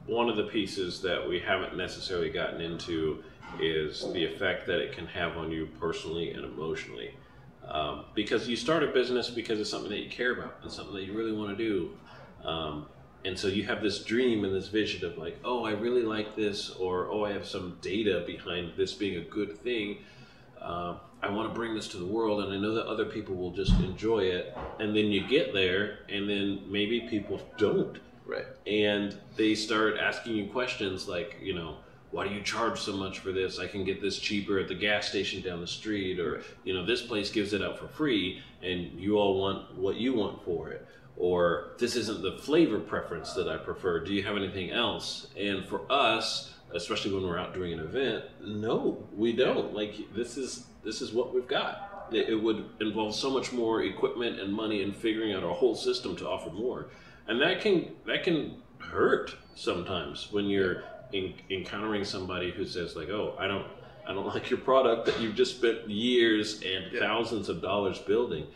one 0.07 0.27
of 0.27 0.37
the 0.37 0.45
pieces 0.45 1.01
that 1.01 1.27
we 1.29 1.39
haven't 1.39 1.77
necessarily 1.77 2.29
gotten 2.31 2.61
into 2.61 3.23
is 3.61 4.11
the 4.13 4.25
effect 4.25 4.65
that 4.67 4.79
it 4.79 4.91
can 4.93 5.05
have 5.07 5.37
on 5.37 5.51
you 5.51 5.67
personally 5.79 6.31
and 6.31 6.43
emotionally. 6.43 7.13
Um, 7.67 8.05
because 8.15 8.47
you 8.47 8.55
start 8.55 8.83
a 8.83 8.87
business 8.87 9.29
because 9.29 9.59
it's 9.59 9.69
something 9.69 9.91
that 9.91 9.99
you 9.99 10.09
care 10.09 10.33
about 10.33 10.55
and 10.63 10.71
something 10.71 10.95
that 10.95 11.03
you 11.03 11.13
really 11.13 11.33
want 11.33 11.55
to 11.55 11.63
do. 11.63 11.91
Um, 12.43 12.87
and 13.25 13.37
so 13.37 13.47
you 13.47 13.63
have 13.65 13.83
this 13.83 14.03
dream 14.03 14.43
and 14.43 14.55
this 14.55 14.69
vision 14.69 15.05
of 15.05 15.17
like, 15.17 15.37
oh, 15.43 15.65
I 15.65 15.71
really 15.71 16.03
like 16.03 16.35
this, 16.35 16.71
or 16.71 17.07
oh, 17.07 17.25
I 17.25 17.33
have 17.33 17.45
some 17.45 17.77
data 17.81 18.23
behind 18.25 18.73
this 18.77 18.93
being 18.93 19.17
a 19.17 19.25
good 19.25 19.57
thing. 19.59 19.99
Uh, 20.59 20.95
I 21.21 21.29
want 21.29 21.49
to 21.49 21.53
bring 21.53 21.75
this 21.75 21.87
to 21.89 21.97
the 21.97 22.05
world, 22.05 22.43
and 22.43 22.53
I 22.53 22.57
know 22.57 22.73
that 22.75 22.85
other 22.85 23.05
people 23.05 23.35
will 23.35 23.51
just 23.51 23.73
enjoy 23.81 24.19
it. 24.19 24.57
And 24.79 24.95
then 24.95 25.05
you 25.05 25.27
get 25.27 25.53
there, 25.53 25.99
and 26.09 26.29
then 26.29 26.61
maybe 26.67 27.01
people 27.01 27.41
don't 27.57 27.99
Right. 28.25 28.45
and 28.67 29.17
they 29.37 29.55
start 29.55 29.97
asking 29.97 30.35
you 30.35 30.47
questions 30.47 31.07
like, 31.07 31.37
you 31.41 31.55
know, 31.55 31.77
why 32.11 32.27
do 32.27 32.33
you 32.33 32.41
charge 32.41 32.79
so 32.79 32.93
much 32.93 33.19
for 33.19 33.31
this? 33.31 33.59
I 33.59 33.67
can 33.67 33.83
get 33.83 34.01
this 34.01 34.17
cheaper 34.17 34.59
at 34.59 34.67
the 34.67 34.75
gas 34.75 35.07
station 35.07 35.41
down 35.41 35.61
the 35.61 35.67
street, 35.67 36.19
or 36.19 36.41
you 36.63 36.73
know, 36.73 36.85
this 36.85 37.01
place 37.01 37.29
gives 37.29 37.53
it 37.53 37.61
out 37.61 37.77
for 37.77 37.87
free, 37.87 38.41
and 38.61 38.99
you 38.99 39.17
all 39.17 39.39
want 39.39 39.77
what 39.77 39.95
you 39.95 40.13
want 40.13 40.43
for 40.43 40.69
it, 40.69 40.85
or 41.17 41.71
this 41.77 41.95
isn't 41.95 42.21
the 42.21 42.37
flavor 42.39 42.79
preference 42.79 43.33
that 43.33 43.47
I 43.47 43.57
prefer. 43.57 44.03
Do 44.03 44.13
you 44.13 44.23
have 44.23 44.37
anything 44.37 44.71
else? 44.71 45.27
And 45.37 45.65
for 45.65 45.81
us, 45.91 46.53
especially 46.73 47.13
when 47.13 47.23
we're 47.23 47.37
out 47.37 47.53
doing 47.53 47.73
an 47.73 47.79
event, 47.79 48.25
no, 48.41 49.07
we 49.15 49.33
don't. 49.33 49.73
Like 49.73 49.95
this 50.15 50.37
is 50.37 50.65
this 50.83 51.01
is 51.01 51.11
what 51.11 51.33
we've 51.33 51.47
got. 51.47 52.07
It, 52.11 52.29
it 52.29 52.35
would 52.35 52.65
involve 52.81 53.13
so 53.13 53.29
much 53.29 53.53
more 53.53 53.83
equipment 53.83 54.39
and 54.39 54.51
money 54.51 54.81
and 54.81 54.95
figuring 54.95 55.33
out 55.33 55.43
our 55.43 55.53
whole 55.53 55.75
system 55.75 56.15
to 56.17 56.27
offer 56.27 56.49
more 56.49 56.87
and 57.29 57.39
that 57.41 57.61
can 57.61 57.95
that 58.05 58.23
can 58.23 58.61
hurt 58.79 59.35
sometimes 59.55 60.29
when 60.31 60.45
you're 60.45 60.83
in, 61.13 61.33
encountering 61.49 62.03
somebody 62.05 62.51
who 62.51 62.65
says 62.65 62.95
like, 62.95 63.09
"Oh, 63.09 63.35
I 63.39 63.47
don't, 63.47 63.65
I 64.07 64.13
don't 64.13 64.27
like 64.35 64.49
your 64.49 64.59
product 64.59 65.05
that 65.07 65.19
you've 65.19 65.35
just 65.35 65.57
spent 65.57 65.89
years 65.89 66.61
and 66.61 66.91
Yeah. 66.91 66.99
thousands 66.99 67.49
of 67.49 67.61
dollars 67.61 67.99
building." 67.99 68.47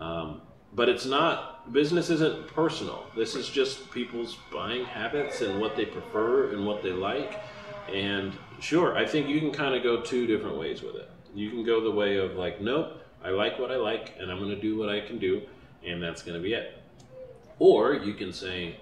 Um, 0.00 0.42
but 0.74 0.88
it's 0.88 1.06
not 1.06 1.72
business 1.72 2.10
isn't 2.10 2.48
personal. 2.48 3.06
This 3.16 3.34
is 3.34 3.48
just 3.48 3.90
people's 3.90 4.36
buying 4.52 4.84
habits 4.84 5.40
and 5.40 5.60
what 5.60 5.74
they 5.74 5.84
prefer 5.86 6.50
and 6.52 6.66
what 6.66 6.82
they 6.82 6.92
like. 6.92 7.40
And 7.92 8.32
sure, 8.60 8.96
I 8.96 9.06
think 9.06 9.28
you 9.28 9.40
can 9.40 9.52
kind 9.52 9.74
of 9.74 9.82
go 9.82 10.00
two 10.02 10.26
different 10.26 10.58
ways 10.58 10.82
with 10.82 10.96
it. 10.96 11.10
You 11.34 11.50
can 11.50 11.64
go 11.64 11.80
the 11.80 11.90
way 11.90 12.18
of 12.18 12.36
like, 12.36 12.60
nope, 12.60 13.00
I 13.24 13.30
like 13.30 13.58
what 13.58 13.70
I 13.72 13.76
like, 13.76 14.14
and 14.18 14.30
I'm 14.30 14.38
going 14.38 14.50
to 14.50 14.60
do 14.60 14.76
what 14.78 14.88
I 14.88 15.00
can 15.00 15.18
do, 15.18 15.42
and 15.84 16.02
that's 16.02 16.22
going 16.22 16.36
to 16.36 16.42
be 16.42 16.52
it. 16.54 16.78
Or 17.58 17.94
you 17.94 18.14
can 18.14 18.32
say, 18.32 18.76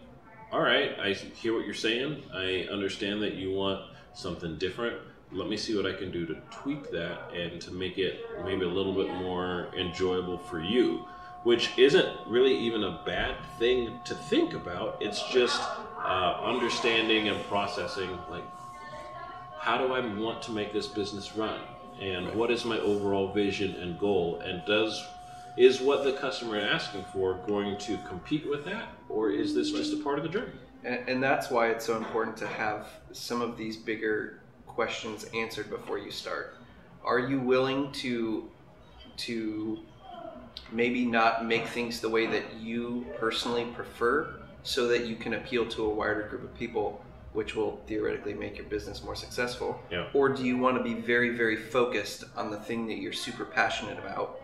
all 0.55 0.61
right, 0.61 0.97
I 1.01 1.15
hear 1.15 1.53
what 1.53 1.65
you're 1.65 1.75
saying. 1.75 2.23
I 2.33 2.69
understand 2.71 3.21
that 3.23 3.35
you 3.35 3.51
want 3.51 3.91
something 4.13 4.57
different. 4.57 4.97
Let 5.33 5.49
me 5.49 5.57
see 5.57 5.77
what 5.77 5.85
I 5.85 5.95
can 5.95 6.13
do 6.13 6.27
to 6.27 6.37
tweak 6.53 6.93
that 6.93 7.33
and 7.35 7.61
to 7.63 7.73
make 7.73 7.99
it 7.99 8.21
maybe 8.45 8.65
a 8.65 8.69
little 8.69 8.95
bit 8.95 9.13
more 9.15 9.67
enjoyable 9.77 10.39
for 10.39 10.61
you, 10.61 11.07
which 11.43 11.77
isn't 11.77 12.09
really 12.29 12.57
even 12.57 12.85
a 12.85 13.03
bad 13.05 13.35
thing 13.59 13.99
to 14.05 14.15
think 14.15 14.55
about. 14.55 14.99
It's 15.01 15.29
just 15.29 15.61
uh, 15.99 16.39
understanding 16.45 17.27
and 17.27 17.45
processing 17.47 18.17
like, 18.31 18.45
how 19.59 19.77
do 19.77 19.93
I 19.93 20.07
want 20.15 20.41
to 20.43 20.53
make 20.53 20.73
this 20.73 20.87
business 20.87 21.35
run? 21.35 21.59
And 22.01 22.33
what 22.33 22.53
is 22.53 22.65
my 22.65 22.79
overall 22.79 23.33
vision 23.33 23.75
and 23.81 23.99
goal? 23.99 24.41
And 24.45 24.65
does 24.67 25.05
is 25.57 25.81
what 25.81 26.05
the 26.05 26.13
customer 26.13 26.59
is 26.59 26.65
asking 26.65 27.05
for 27.13 27.35
going 27.47 27.77
to 27.79 27.97
compete 28.09 28.49
with 28.49 28.65
that, 28.65 28.89
or 29.09 29.31
is 29.31 29.55
this 29.55 29.71
just 29.71 29.93
a 29.93 29.97
part 29.99 30.19
of 30.19 30.25
the 30.25 30.31
journey? 30.31 30.53
And, 30.85 31.09
and 31.09 31.23
that's 31.23 31.51
why 31.51 31.69
it's 31.69 31.85
so 31.85 31.97
important 31.97 32.37
to 32.39 32.47
have 32.47 32.89
some 33.13 33.41
of 33.41 33.57
these 33.57 33.77
bigger 33.77 34.41
questions 34.67 35.25
answered 35.35 35.71
before 35.71 35.99
you 35.99 36.11
start. 36.11 36.57
Are 37.05 37.19
you 37.19 37.39
willing 37.41 37.93
to 37.93 38.51
to 39.19 39.79
maybe 40.73 41.05
not 41.07 41.45
make 41.47 41.67
things 41.69 42.01
the 42.01 42.09
way 42.09 42.27
that 42.27 42.55
you 42.61 43.07
personally 43.19 43.65
prefer 43.75 44.41
so 44.63 44.89
that 44.89 45.05
you 45.07 45.15
can 45.15 45.35
appeal 45.35 45.67
to 45.69 45.85
a 45.85 45.89
wider 45.89 46.23
group 46.29 46.43
of 46.43 46.55
people 46.59 47.01
which 47.33 47.55
will 47.55 47.81
theoretically 47.87 48.33
make 48.35 48.57
your 48.57 48.67
business 48.67 49.05
more 49.05 49.15
successful 49.15 49.79
Yeah. 49.91 50.07
or 50.15 50.29
do 50.31 50.43
you 50.45 50.57
want 50.59 50.77
to 50.79 50.83
be 50.83 50.95
very 50.95 51.31
very 51.31 51.57
focused 51.57 52.25
on 52.37 52.51
the 52.51 52.59
thing 52.59 52.87
that 52.89 52.97
you're 52.99 53.13
super 53.13 53.45
passionate 53.45 53.99
about 53.99 54.41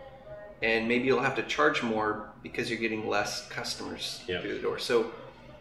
and 0.61 0.87
maybe 0.87 1.05
you'll 1.05 1.21
have 1.21 1.35
to 1.35 1.43
charge 1.43 1.81
more 1.83 2.29
because 2.43 2.69
you're 2.69 2.79
getting 2.79 3.07
less 3.07 3.47
customers 3.49 4.23
Yeah. 4.27 4.41
through 4.41 4.55
the 4.55 4.61
door 4.61 4.77
so 4.79 5.11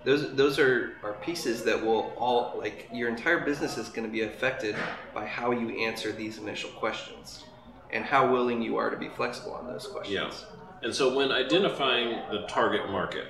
those 0.04 0.34
those 0.34 0.58
are, 0.58 0.94
are 1.02 1.12
pieces 1.24 1.62
that 1.64 1.84
will 1.84 2.12
all 2.16 2.54
like 2.58 2.88
your 2.92 3.08
entire 3.08 3.40
business 3.44 3.76
is 3.76 3.88
going 3.88 4.06
to 4.06 4.12
be 4.12 4.22
affected 4.22 4.74
by 5.14 5.26
how 5.26 5.50
you 5.50 5.68
answer 5.84 6.10
these 6.12 6.38
initial 6.38 6.70
questions 6.70 7.44
and 7.92 8.04
how 8.04 8.30
willing 8.32 8.62
you 8.62 8.76
are 8.76 8.88
to 8.90 8.96
be 8.96 9.08
flexible 9.08 9.52
on 9.52 9.66
those 9.66 9.86
questions 9.86 10.14
Yeah. 10.14 10.56
And 10.82 10.94
so 10.94 11.14
when 11.14 11.30
identifying 11.30 12.08
the 12.30 12.46
target 12.46 12.88
market 12.90 13.26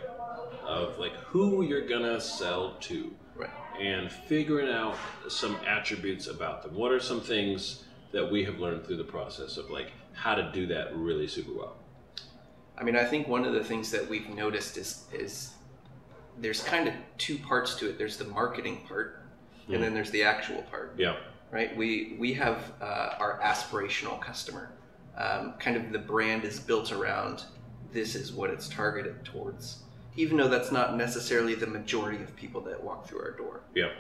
of 0.65 0.99
like 0.99 1.15
who 1.15 1.63
you're 1.63 1.89
gonna 1.89 2.21
sell 2.21 2.77
to 2.83 3.13
right 3.35 3.51
and 3.81 4.11
figuring 4.13 4.71
out 4.71 4.95
some 5.29 5.57
attributes 5.67 6.27
about 6.29 6.63
them, 6.63 6.75
what 6.75 6.93
are 6.93 7.01
some 7.01 7.21
things 7.21 7.85
that 8.13 8.31
we 8.31 8.45
have 8.45 8.61
learned 8.61 8.85
through 8.87 8.99
the 8.99 9.05
process 9.05 9.57
of 9.57 9.71
like 9.71 9.91
how 10.21 10.35
to 10.35 10.51
do 10.53 10.67
that 10.67 10.95
really 10.95 11.27
super 11.27 11.53
well? 11.55 11.77
I 12.77 12.85
mean, 12.85 12.95
I 12.95 13.05
think 13.05 13.27
one 13.27 13.47
of 13.47 13.55
the 13.55 13.65
things 13.65 13.91
that 13.91 14.07
we've 14.09 14.29
noticed 14.29 14.77
is 14.77 15.05
is 15.13 15.55
there's 16.39 16.63
kind 16.63 16.89
of 16.89 16.95
two 17.17 17.39
parts 17.39 17.75
to 17.77 17.89
it. 17.89 17.97
There's 17.99 18.19
the 18.19 18.27
marketing 18.27 18.83
part, 18.87 19.23
Mhm. 19.69 19.75
and 19.75 19.83
then 19.85 19.95
there's 19.95 20.11
the 20.11 20.23
actual 20.25 20.63
part. 20.65 20.93
Yeah. 20.99 21.17
Right? 21.51 21.75
We 21.75 22.17
we 22.19 22.35
have 22.35 22.59
uh, 22.83 23.15
our 23.19 23.41
aspirational 23.43 24.21
customer. 24.21 24.73
Um, 25.17 25.55
kind 25.59 25.77
of 25.77 25.91
the 25.91 25.99
brand 25.99 26.45
is 26.45 26.61
built 26.61 26.93
around 26.93 27.45
this 27.93 28.15
is 28.15 28.31
what 28.33 28.51
it's 28.51 28.69
targeted 28.69 29.25
towards, 29.25 29.83
even 30.17 30.37
though 30.37 30.49
that's 30.49 30.71
not 30.71 30.97
necessarily 30.97 31.55
the 31.55 31.67
majority 31.67 32.23
of 32.23 32.37
people 32.37 32.61
that 32.63 32.83
walk 32.83 33.07
through 33.09 33.21
our 33.23 33.33
door. 33.33 33.61
Yeah. 33.75 33.93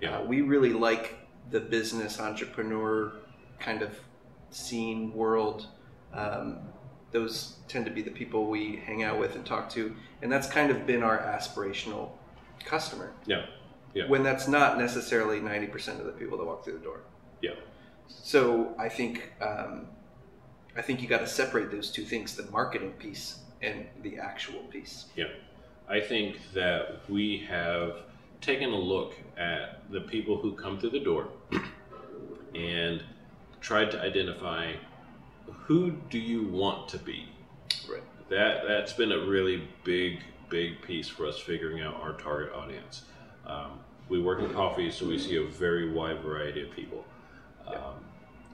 Yeah. 0.00 0.18
Uh, 0.18 0.24
we 0.24 0.40
really 0.42 0.72
like 0.72 1.14
the 1.50 1.60
business 1.60 2.20
entrepreneur 2.20 3.12
kind 3.58 3.80
of 3.82 3.98
scene 4.50 5.12
world. 5.12 5.66
Um, 6.12 6.58
those 7.10 7.56
tend 7.68 7.84
to 7.86 7.90
be 7.90 8.02
the 8.02 8.10
people 8.10 8.46
we 8.46 8.76
hang 8.76 9.02
out 9.02 9.18
with 9.18 9.34
and 9.34 9.44
talk 9.44 9.70
to, 9.70 9.94
and 10.22 10.30
that's 10.30 10.46
kind 10.46 10.70
of 10.70 10.86
been 10.86 11.02
our 11.02 11.18
aspirational 11.18 12.10
customer. 12.64 13.12
Yeah. 13.26 13.46
Yeah. 13.94 14.08
When 14.08 14.22
that's 14.22 14.46
not 14.48 14.78
necessarily 14.78 15.40
ninety 15.40 15.66
percent 15.66 16.00
of 16.00 16.06
the 16.06 16.12
people 16.12 16.36
that 16.38 16.44
walk 16.44 16.64
through 16.64 16.74
the 16.74 16.84
door. 16.84 17.00
Yeah. 17.40 17.54
So 18.06 18.74
I 18.78 18.88
think 18.88 19.32
um, 19.40 19.86
I 20.76 20.82
think 20.82 21.00
you 21.00 21.08
got 21.08 21.20
to 21.20 21.26
separate 21.26 21.70
those 21.70 21.90
two 21.90 22.04
things: 22.04 22.36
the 22.36 22.50
marketing 22.50 22.92
piece 22.92 23.40
and 23.62 23.86
the 24.02 24.18
actual 24.18 24.60
piece. 24.70 25.06
Yeah. 25.16 25.28
I 25.88 26.00
think 26.00 26.36
that 26.52 27.00
we 27.08 27.46
have 27.48 28.02
taken 28.40 28.70
a 28.70 28.78
look 28.78 29.14
at 29.38 29.90
the 29.90 30.02
people 30.02 30.36
who 30.36 30.52
come 30.52 30.78
through 30.78 30.90
the 30.90 31.00
door 31.00 31.28
and 32.54 33.02
tried 33.68 33.90
to 33.90 34.00
identify 34.00 34.72
who 35.66 35.90
do 36.08 36.18
you 36.18 36.44
want 36.44 36.88
to 36.88 36.96
be. 36.96 37.28
Right. 37.86 38.02
That 38.30 38.66
that's 38.66 38.94
been 38.94 39.12
a 39.12 39.26
really 39.26 39.68
big 39.84 40.20
big 40.48 40.80
piece 40.80 41.06
for 41.06 41.26
us 41.26 41.38
figuring 41.38 41.82
out 41.82 42.00
our 42.00 42.14
target 42.14 42.54
audience. 42.54 43.02
Um, 43.46 43.80
we 44.08 44.22
work 44.22 44.40
in 44.40 44.48
coffee, 44.54 44.90
so 44.90 45.06
we 45.06 45.18
see 45.18 45.36
a 45.36 45.44
very 45.44 45.90
wide 45.90 46.22
variety 46.22 46.62
of 46.62 46.70
people. 46.70 47.04
Um, 47.66 47.96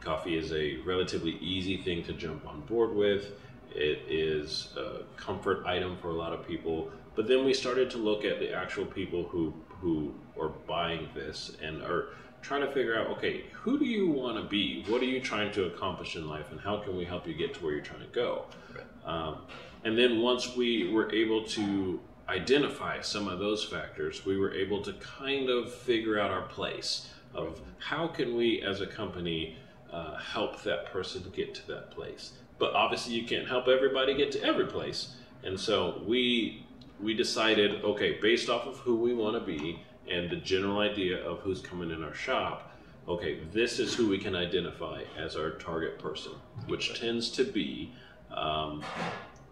coffee 0.00 0.36
is 0.36 0.52
a 0.52 0.78
relatively 0.78 1.38
easy 1.38 1.76
thing 1.76 2.02
to 2.06 2.12
jump 2.12 2.44
on 2.44 2.62
board 2.62 2.92
with. 2.92 3.30
It 3.70 4.02
is 4.08 4.70
a 4.76 5.04
comfort 5.16 5.64
item 5.64 5.96
for 5.98 6.08
a 6.08 6.14
lot 6.14 6.32
of 6.32 6.44
people. 6.44 6.90
But 7.14 7.28
then 7.28 7.44
we 7.44 7.54
started 7.54 7.88
to 7.90 7.98
look 7.98 8.24
at 8.24 8.40
the 8.40 8.52
actual 8.52 8.84
people 8.84 9.22
who 9.22 9.54
who 9.80 10.12
are 10.40 10.48
buying 10.48 11.08
this 11.14 11.56
and 11.62 11.82
are 11.82 12.08
trying 12.44 12.60
to 12.60 12.70
figure 12.70 12.96
out, 12.96 13.06
okay, 13.06 13.46
who 13.52 13.78
do 13.78 13.86
you 13.86 14.10
want 14.10 14.36
to 14.36 14.44
be? 14.44 14.84
What 14.86 15.00
are 15.00 15.06
you 15.06 15.18
trying 15.18 15.50
to 15.52 15.64
accomplish 15.64 16.14
in 16.14 16.28
life, 16.28 16.52
and 16.52 16.60
how 16.60 16.78
can 16.78 16.94
we 16.94 17.04
help 17.04 17.26
you 17.26 17.32
get 17.32 17.54
to 17.54 17.64
where 17.64 17.72
you're 17.72 17.82
trying 17.82 18.02
to 18.02 18.14
go? 18.14 18.44
Right. 18.74 18.84
Um, 19.04 19.38
and 19.84 19.96
then 19.96 20.20
once 20.20 20.54
we 20.54 20.92
were 20.92 21.10
able 21.12 21.44
to 21.44 22.00
identify 22.28 23.00
some 23.00 23.28
of 23.28 23.38
those 23.38 23.64
factors, 23.64 24.26
we 24.26 24.38
were 24.38 24.52
able 24.52 24.82
to 24.82 24.92
kind 24.94 25.48
of 25.48 25.72
figure 25.72 26.20
out 26.20 26.30
our 26.30 26.42
place 26.42 27.08
of 27.34 27.60
how 27.78 28.06
can 28.06 28.36
we 28.36 28.62
as 28.62 28.82
a 28.82 28.86
company 28.86 29.56
uh, 29.90 30.16
help 30.16 30.62
that 30.62 30.86
person 30.86 31.24
get 31.34 31.54
to 31.54 31.66
that 31.68 31.90
place. 31.90 32.32
But 32.58 32.74
obviously, 32.74 33.14
you 33.14 33.26
can't 33.26 33.48
help 33.48 33.68
everybody 33.68 34.14
get 34.14 34.30
to 34.32 34.42
every 34.42 34.66
place, 34.66 35.16
and 35.42 35.58
so 35.58 36.02
we 36.06 36.66
we 37.00 37.14
decided, 37.14 37.82
okay, 37.82 38.18
based 38.20 38.48
off 38.48 38.66
of 38.66 38.76
who 38.78 38.96
we 38.96 39.14
want 39.14 39.34
to 39.34 39.40
be 39.40 39.82
and 40.10 40.30
the 40.30 40.36
general 40.36 40.80
idea 40.80 41.24
of 41.24 41.40
who's 41.40 41.60
coming 41.60 41.90
in 41.90 42.02
our 42.02 42.14
shop, 42.14 42.72
okay, 43.08 43.40
this 43.52 43.78
is 43.78 43.94
who 43.94 44.08
we 44.08 44.18
can 44.18 44.34
identify 44.34 45.02
as 45.16 45.36
our 45.36 45.50
target 45.50 45.98
person, 45.98 46.32
which 46.66 46.98
tends 46.98 47.30
to 47.30 47.44
be 47.44 47.92
um, 48.30 48.82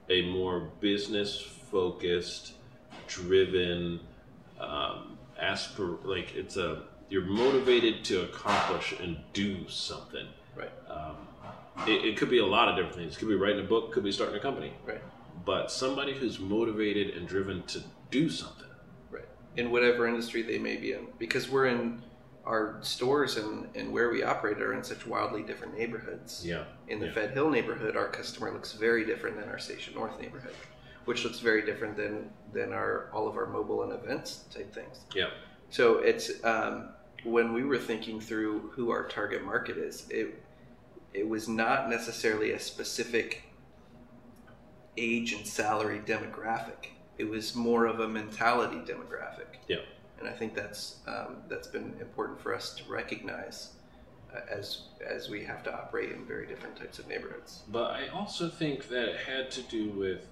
a 0.08 0.22
more 0.30 0.70
business 0.80 1.40
focused, 1.40 2.52
driven, 3.06 4.00
um, 4.60 5.18
aspir 5.42 5.98
like 6.04 6.34
it's 6.34 6.56
a 6.56 6.82
you're 7.08 7.22
motivated 7.22 8.04
to 8.04 8.22
accomplish 8.22 8.94
and 8.98 9.18
do 9.34 9.68
something. 9.68 10.26
Right. 10.56 10.72
Um, 10.88 11.16
it, 11.86 12.04
it 12.04 12.16
could 12.16 12.30
be 12.30 12.38
a 12.38 12.46
lot 12.46 12.68
of 12.68 12.76
different 12.76 12.96
things. 12.96 13.16
It 13.16 13.18
could 13.18 13.28
be 13.28 13.34
writing 13.34 13.60
a 13.60 13.68
book. 13.68 13.92
Could 13.92 14.04
be 14.04 14.12
starting 14.12 14.36
a 14.36 14.40
company. 14.40 14.72
Right. 14.86 15.02
But 15.44 15.70
somebody 15.70 16.14
who's 16.14 16.38
motivated 16.38 17.14
and 17.14 17.28
driven 17.28 17.64
to 17.64 17.82
do 18.10 18.30
something. 18.30 18.68
In 19.56 19.70
whatever 19.70 20.06
industry 20.06 20.42
they 20.42 20.58
may 20.58 20.76
be 20.76 20.92
in. 20.92 21.08
Because 21.18 21.48
we're 21.48 21.66
in 21.66 22.02
our 22.44 22.78
stores 22.80 23.36
and, 23.36 23.68
and 23.76 23.92
where 23.92 24.10
we 24.10 24.22
operate 24.22 24.60
are 24.60 24.72
in 24.72 24.82
such 24.82 25.06
wildly 25.06 25.42
different 25.42 25.76
neighborhoods. 25.76 26.44
Yeah. 26.44 26.64
In 26.88 26.98
the 26.98 27.06
Yeah. 27.06 27.12
Fed 27.12 27.30
Hill 27.32 27.50
neighborhood, 27.50 27.96
our 27.96 28.08
customer 28.08 28.50
looks 28.52 28.72
very 28.72 29.04
different 29.04 29.36
than 29.38 29.48
our 29.48 29.58
Station 29.58 29.94
North 29.94 30.18
neighborhood, 30.20 30.54
which 31.04 31.24
looks 31.24 31.38
very 31.38 31.62
different 31.64 31.96
than, 31.96 32.30
than 32.52 32.72
our 32.72 33.10
all 33.12 33.28
of 33.28 33.36
our 33.36 33.46
mobile 33.46 33.82
and 33.82 33.92
events 33.92 34.44
type 34.52 34.72
things. 34.74 35.00
Yeah. 35.14 35.30
So 35.70 35.98
it's 35.98 36.44
um, 36.44 36.88
when 37.24 37.52
we 37.52 37.62
were 37.64 37.78
thinking 37.78 38.20
through 38.20 38.70
who 38.74 38.90
our 38.90 39.06
target 39.06 39.44
market 39.44 39.76
is, 39.76 40.06
it 40.10 40.42
it 41.14 41.28
was 41.28 41.46
not 41.48 41.88
necessarily 41.90 42.52
a 42.52 42.58
specific 42.58 43.44
age 44.96 45.32
and 45.32 45.46
salary 45.46 46.00
demographic. 46.04 46.88
It 47.18 47.29
was 47.29 47.55
more 47.55 47.87
of 47.87 48.01
a 48.01 48.09
mentality 48.09 48.77
demographic. 48.77 49.59
Yeah. 49.68 49.79
And 50.18 50.29
I 50.29 50.33
think 50.33 50.55
that's 50.55 50.96
um, 51.07 51.38
that's 51.48 51.66
been 51.66 51.94
important 52.01 52.40
for 52.40 52.55
us 52.55 52.75
to 52.77 52.85
recognize 52.90 53.70
uh, 54.35 54.40
as 54.51 54.83
as 55.05 55.29
we 55.29 55.44
have 55.44 55.62
to 55.64 55.75
operate 55.75 56.12
in 56.12 56.25
very 56.25 56.46
different 56.46 56.77
types 56.77 56.98
of 56.98 57.09
neighborhoods. 57.09 57.62
But 57.68 57.90
I 57.90 58.09
also 58.09 58.48
think 58.48 58.88
that 58.88 59.09
it 59.09 59.16
had 59.16 59.51
to 59.53 59.62
do 59.62 59.90
with, 59.90 60.27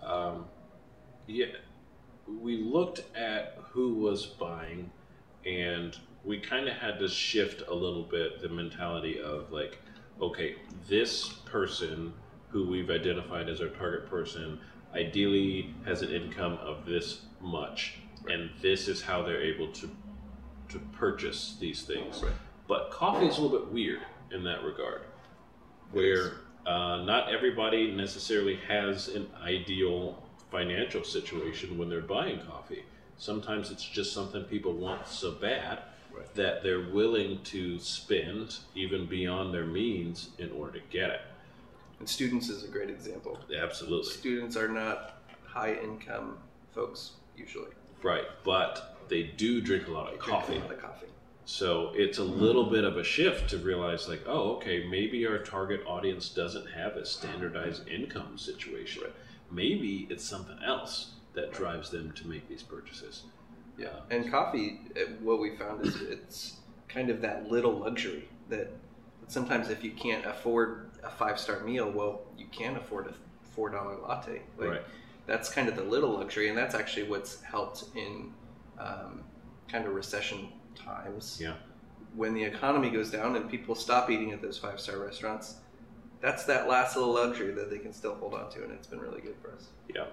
um, 0.00 0.46
yeah, 1.26 1.46
we 2.40 2.58
looked 2.58 3.02
at 3.16 3.58
who 3.70 3.94
was 3.94 4.26
buying, 4.26 4.90
and 5.44 5.98
we 6.24 6.38
kind 6.38 6.68
of 6.68 6.74
had 6.74 6.98
to 7.00 7.08
shift 7.08 7.62
a 7.68 7.74
little 7.74 8.04
bit 8.04 8.40
the 8.40 8.48
mentality 8.48 9.20
of 9.20 9.50
like, 9.50 9.80
okay, 10.20 10.54
this 10.88 11.28
person 11.46 12.12
who 12.48 12.68
we've 12.68 12.90
identified 12.90 13.48
as 13.48 13.60
our 13.60 13.68
target 13.68 14.08
person 14.08 14.60
ideally 14.94 15.74
has 15.84 16.02
an 16.02 16.10
income 16.10 16.54
of 16.60 16.84
this 16.86 17.22
much, 17.40 17.94
and 18.28 18.50
this 18.60 18.88
is 18.88 19.02
how 19.02 19.22
they're 19.22 19.42
able 19.42 19.70
to 19.72 19.90
to 20.68 20.78
purchase 20.92 21.56
these 21.60 21.82
things. 21.82 22.22
Right. 22.22 22.32
But 22.66 22.90
coffee 22.90 23.26
is 23.26 23.36
a 23.36 23.42
little 23.42 23.58
bit 23.58 23.70
weird 23.70 24.00
in 24.30 24.42
that 24.44 24.62
regard, 24.64 25.02
where 25.90 26.32
uh, 26.66 27.02
not 27.04 27.30
everybody 27.30 27.92
necessarily 27.92 28.56
has 28.68 29.08
an 29.08 29.28
ideal 29.42 30.22
financial 30.50 31.04
situation 31.04 31.76
when 31.76 31.90
they're 31.90 32.00
buying 32.00 32.40
coffee. 32.40 32.84
Sometimes 33.18 33.70
it's 33.70 33.84
just 33.84 34.12
something 34.14 34.44
people 34.44 34.72
want 34.72 35.06
so 35.06 35.32
bad 35.32 35.80
Right. 36.14 36.34
that 36.34 36.62
they're 36.62 36.90
willing 36.90 37.42
to 37.44 37.78
spend 37.78 38.56
even 38.74 39.06
beyond 39.06 39.54
their 39.54 39.64
means 39.64 40.28
in 40.38 40.50
order 40.52 40.78
to 40.78 40.86
get 40.90 41.08
it. 41.08 41.20
And 42.02 42.08
students 42.08 42.48
is 42.48 42.64
a 42.64 42.66
great 42.66 42.90
example. 42.90 43.38
Absolutely. 43.56 44.10
Students 44.10 44.56
are 44.56 44.66
not 44.66 45.22
high 45.44 45.74
income 45.74 46.36
folks 46.74 47.12
usually. 47.36 47.70
Right. 48.02 48.24
But 48.42 48.96
they 49.08 49.22
do 49.22 49.60
drink 49.60 49.86
a 49.86 49.92
lot 49.92 50.12
of 50.12 50.18
coffee. 50.18 50.56
A 50.56 50.58
lot 50.62 50.72
of 50.72 50.82
coffee. 50.82 51.06
So 51.44 51.92
it's 51.94 52.18
a 52.18 52.24
little 52.24 52.64
bit 52.68 52.82
of 52.82 52.96
a 52.96 53.04
shift 53.04 53.50
to 53.50 53.58
realize, 53.58 54.08
like, 54.08 54.22
oh, 54.26 54.56
okay, 54.56 54.84
maybe 54.88 55.24
our 55.28 55.38
target 55.38 55.82
audience 55.86 56.28
doesn't 56.28 56.66
have 56.72 56.96
a 56.96 57.06
standardized 57.06 57.86
income 57.86 58.36
situation. 58.36 59.04
Right. 59.04 59.12
Maybe 59.52 60.08
it's 60.10 60.24
something 60.24 60.58
else 60.66 61.12
that 61.34 61.52
drives 61.52 61.90
them 61.90 62.10
to 62.16 62.26
make 62.26 62.48
these 62.48 62.64
purchases. 62.64 63.22
Yeah, 63.78 63.90
and 64.10 64.28
coffee. 64.28 64.80
uh, 64.96 65.12
What 65.20 65.38
we 65.40 65.56
found 65.56 65.86
is 65.86 66.00
it's 66.02 66.56
kind 66.88 67.10
of 67.10 67.20
that 67.20 67.48
little 67.48 67.78
luxury 67.78 68.28
that 68.48 68.72
sometimes 69.28 69.70
if 69.70 69.82
you 69.84 69.92
can't 69.92 70.24
afford 70.26 70.90
a 71.02 71.10
five 71.10 71.38
star 71.38 71.60
meal, 71.60 71.90
well, 71.90 72.22
you 72.36 72.46
can 72.52 72.76
afford 72.76 73.06
a 73.06 73.14
four 73.54 73.70
dollar 73.70 73.96
latte. 73.96 74.42
Like, 74.58 74.70
Right. 74.70 74.82
That's 75.24 75.48
kind 75.48 75.68
of 75.68 75.76
the 75.76 75.84
little 75.84 76.10
luxury, 76.10 76.48
and 76.48 76.58
that's 76.58 76.74
actually 76.74 77.04
what's 77.04 77.40
helped 77.42 77.84
in 77.94 78.32
um, 78.78 79.22
kind 79.68 79.86
of 79.86 79.94
recession 79.94 80.48
times. 80.74 81.38
Yeah. 81.40 81.54
When 82.16 82.34
the 82.34 82.42
economy 82.42 82.90
goes 82.90 83.10
down 83.10 83.36
and 83.36 83.48
people 83.48 83.76
stop 83.76 84.10
eating 84.10 84.32
at 84.32 84.42
those 84.42 84.58
five 84.58 84.80
star 84.80 84.98
restaurants, 84.98 85.56
that's 86.20 86.44
that 86.44 86.68
last 86.68 86.96
little 86.96 87.14
luxury 87.14 87.52
that 87.52 87.70
they 87.70 87.78
can 87.78 87.92
still 87.92 88.14
hold 88.16 88.34
on 88.34 88.50
to, 88.50 88.64
and 88.64 88.72
it's 88.72 88.86
been 88.86 89.00
really 89.00 89.20
good 89.20 89.36
for 89.40 89.52
us. 89.52 89.68
Yeah. 89.94 90.06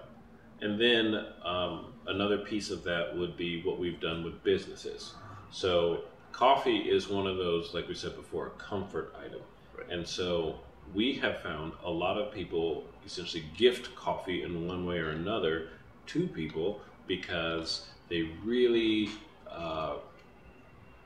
And 0.60 0.80
then 0.80 1.26
um, 1.44 1.92
another 2.06 2.38
piece 2.38 2.70
of 2.70 2.84
that 2.84 3.16
would 3.16 3.36
be 3.36 3.62
what 3.62 3.78
we've 3.78 4.00
done 4.00 4.22
with 4.24 4.42
businesses. 4.44 5.14
So 5.50 6.02
coffee 6.32 6.78
is 6.78 7.08
one 7.08 7.26
of 7.26 7.36
those, 7.36 7.74
like 7.74 7.88
we 7.88 7.94
said 7.94 8.16
before, 8.16 8.48
a 8.48 8.50
comfort 8.50 9.14
item. 9.20 9.40
Right. 9.76 9.88
And 9.90 10.06
so 10.06 10.58
we 10.94 11.14
have 11.14 11.40
found 11.40 11.72
a 11.84 11.90
lot 11.90 12.18
of 12.18 12.32
people 12.32 12.84
essentially 13.04 13.44
gift 13.56 13.94
coffee 13.94 14.42
in 14.42 14.66
one 14.66 14.86
way 14.86 14.98
or 14.98 15.10
another 15.10 15.68
to 16.06 16.26
people 16.26 16.80
because 17.06 17.86
they 18.08 18.22
really 18.44 19.10
uh, 19.50 19.96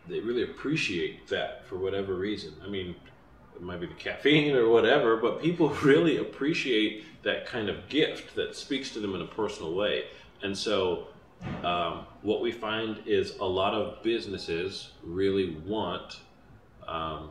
they 0.08 0.20
really 0.20 0.42
appreciate 0.42 1.26
that 1.28 1.66
for 1.66 1.76
whatever 1.76 2.14
reason. 2.14 2.54
I 2.62 2.68
mean, 2.68 2.94
it 3.54 3.62
might 3.62 3.80
be 3.80 3.86
the 3.86 3.94
caffeine 3.94 4.54
or 4.54 4.68
whatever, 4.68 5.16
but 5.16 5.40
people 5.40 5.68
really 5.82 6.18
appreciate 6.18 7.04
that 7.22 7.46
kind 7.46 7.68
of 7.68 7.88
gift 7.88 8.34
that 8.36 8.54
speaks 8.54 8.90
to 8.90 9.00
them 9.00 9.14
in 9.14 9.22
a 9.22 9.26
personal 9.26 9.74
way. 9.74 10.04
And 10.42 10.56
so, 10.56 11.08
um, 11.62 12.06
what 12.22 12.40
we 12.40 12.52
find 12.52 12.98
is 13.06 13.36
a 13.38 13.44
lot 13.44 13.74
of 13.74 14.02
businesses 14.02 14.92
really 15.02 15.56
want 15.66 16.20
um, 16.86 17.30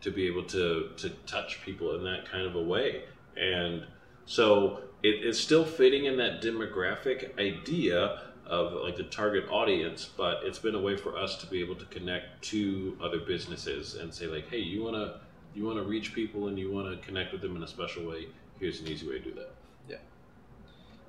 to 0.00 0.10
be 0.10 0.26
able 0.26 0.44
to 0.44 0.90
to 0.96 1.10
touch 1.26 1.60
people 1.62 1.94
in 1.96 2.04
that 2.04 2.30
kind 2.30 2.46
of 2.46 2.54
a 2.54 2.62
way, 2.62 3.02
and 3.36 3.84
so 4.26 4.82
it, 5.02 5.24
it's 5.24 5.38
still 5.38 5.64
fitting 5.64 6.04
in 6.04 6.16
that 6.18 6.42
demographic 6.42 7.38
idea 7.38 8.22
of 8.48 8.72
like 8.82 8.96
the 8.96 9.04
target 9.04 9.44
audience, 9.50 10.08
but 10.16 10.40
it's 10.42 10.58
been 10.58 10.74
a 10.74 10.80
way 10.80 10.96
for 10.96 11.16
us 11.16 11.36
to 11.36 11.46
be 11.46 11.60
able 11.60 11.74
to 11.76 11.84
connect 11.86 12.42
to 12.42 12.96
other 13.02 13.20
businesses 13.20 13.94
and 13.94 14.12
say 14.12 14.26
like, 14.26 14.48
hey, 14.48 14.58
you 14.58 14.82
wanna 14.82 15.20
you 15.54 15.64
wanna 15.64 15.82
reach 15.82 16.14
people 16.14 16.48
and 16.48 16.58
you 16.58 16.72
wanna 16.72 16.96
connect 16.98 17.32
with 17.32 17.42
them 17.42 17.56
in 17.56 17.62
a 17.62 17.68
special 17.68 18.06
way. 18.06 18.26
Here's 18.58 18.80
an 18.80 18.88
easy 18.88 19.06
way 19.06 19.18
to 19.18 19.24
do 19.24 19.34
that. 19.34 19.57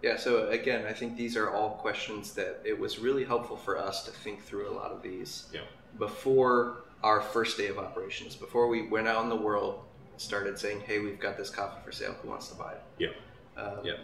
Yeah, 0.02 0.16
so 0.18 0.48
again, 0.50 0.86
I 0.86 0.94
think 0.94 1.18
these 1.18 1.36
are 1.36 1.50
all 1.52 1.72
questions 1.72 2.34
that 2.36 2.62
it 2.64 2.78
was 2.80 3.00
really 3.00 3.26
helpful 3.26 3.58
for 3.58 3.78
us 3.78 4.06
to 4.06 4.12
think 4.12 4.42
through 4.44 4.70
a 4.70 4.74
lot 4.74 4.92
of 4.92 5.02
these 5.02 5.48
Yeah. 5.54 5.62
before 5.98 6.84
our 7.04 7.22
first 7.22 7.58
day 7.58 7.68
of 7.68 7.78
operations, 7.78 8.36
before 8.36 8.68
we 8.68 8.88
went 8.88 9.08
out 9.08 9.24
in 9.24 9.30
the 9.30 9.36
world, 9.36 9.84
started 10.18 10.58
saying, 10.60 10.82
hey, 10.82 11.00
we've 11.00 11.20
got 11.20 11.38
this 11.38 11.50
coffee 11.50 11.80
for 11.84 11.92
sale, 11.92 12.14
who 12.22 12.30
wants 12.30 12.50
to 12.50 12.56
buy 12.56 12.74
it? 12.74 12.82
Yeah. 12.98 13.62
Um, 13.62 13.80
Yeah. 13.86 13.98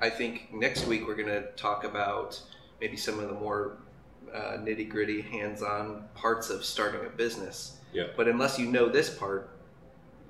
I 0.00 0.10
think 0.10 0.52
next 0.52 0.86
week 0.86 1.06
we're 1.06 1.14
going 1.14 1.28
to 1.28 1.46
talk 1.52 1.84
about 1.84 2.40
maybe 2.80 2.96
some 2.96 3.18
of 3.20 3.28
the 3.28 3.34
more 3.34 3.78
uh, 4.32 4.56
nitty 4.58 4.88
gritty, 4.88 5.20
hands 5.20 5.62
on 5.62 6.08
parts 6.14 6.50
of 6.50 6.64
starting 6.64 7.06
a 7.06 7.08
business. 7.08 7.78
Yeah. 7.92 8.08
But 8.16 8.26
unless 8.26 8.58
you 8.58 8.66
know 8.66 8.88
this 8.88 9.08
part, 9.16 9.50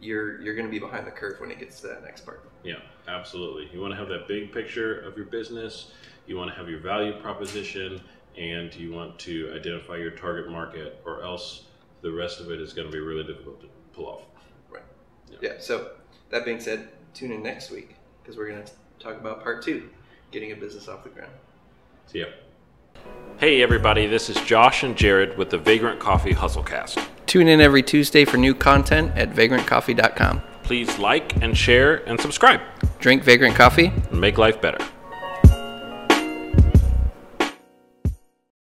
you're 0.05 0.41
you're 0.41 0.55
going 0.55 0.67
to 0.67 0.71
be 0.71 0.79
behind 0.79 1.07
the 1.07 1.11
curve 1.11 1.41
when 1.41 1.51
it 1.51 1.59
gets 1.59 1.81
to 1.81 1.87
that 1.89 2.05
next 2.05 2.25
part. 2.25 2.49
Yeah, 2.63 2.77
absolutely. 3.09 3.69
You 3.73 3.81
want 3.81 3.93
to 3.93 3.97
have 3.97 4.09
that 4.09 4.29
big 4.29 4.53
picture 4.53 5.01
of 5.01 5.17
your 5.17 5.27
business, 5.27 5.93
you 6.27 6.37
want 6.37 6.51
to 6.51 6.57
have 6.57 6.69
your 6.69 6.81
value 6.81 7.19
proposition, 7.21 8.01
and 8.39 8.75
you 8.75 8.93
want 8.93 9.19
to 9.21 9.53
identify 9.57 9.97
your 9.97 10.11
target 10.11 10.51
market, 10.51 11.01
or 11.07 11.23
else 11.23 11.65
the 12.03 12.13
rest 12.13 12.41
of 12.41 12.51
it 12.51 12.61
is 12.61 12.73
going 12.73 12.87
to 12.87 12.93
be 12.93 13.01
really 13.01 13.25
difficult 13.25 13.61
to 13.63 13.67
pull 13.93 14.07
off. 14.07 14.23
Right. 14.71 14.83
Yeah. 15.41 15.55
So 15.59 15.93
that 16.31 16.45
being 16.45 16.61
said, 16.61 16.89
tune 17.15 17.33
in 17.33 17.43
next 17.43 17.71
week 17.71 17.97
because 18.23 18.37
we're 18.37 18.49
going 18.49 18.63
to 18.63 18.73
talk 18.99 19.17
about 19.17 19.43
part 19.43 19.63
two, 19.63 19.89
getting 20.31 20.53
a 20.53 20.57
business 20.57 20.87
off 20.87 21.03
the 21.03 21.11
ground. 21.11 21.33
See 22.07 22.21
ya. 22.21 22.27
Hey 23.39 23.63
everybody, 23.63 24.07
this 24.07 24.31
is 24.31 24.41
Josh 24.43 24.83
and 24.83 24.97
Jared 24.97 25.37
with 25.37 25.51
the 25.51 25.59
Vagrant 25.59 25.99
Coffee 25.99 26.33
Hustlecast. 26.33 27.05
Tune 27.35 27.49
in 27.49 27.61
every 27.61 27.83
Tuesday 27.83 28.25
for 28.25 28.37
new 28.37 28.55
content 28.55 29.11
at 29.17 29.31
vagrantcoffee.com. 29.31 30.41
Please 30.63 31.01
like 31.01 31.35
and 31.43 31.59
share 31.59 32.09
and 32.09 32.21
subscribe 32.21 32.61
Drink 33.01 33.25
Vagrant 33.25 33.57
Coffee. 33.57 33.87
and 34.13 34.21
make 34.21 34.39
life 34.39 34.61
better. 34.61 34.79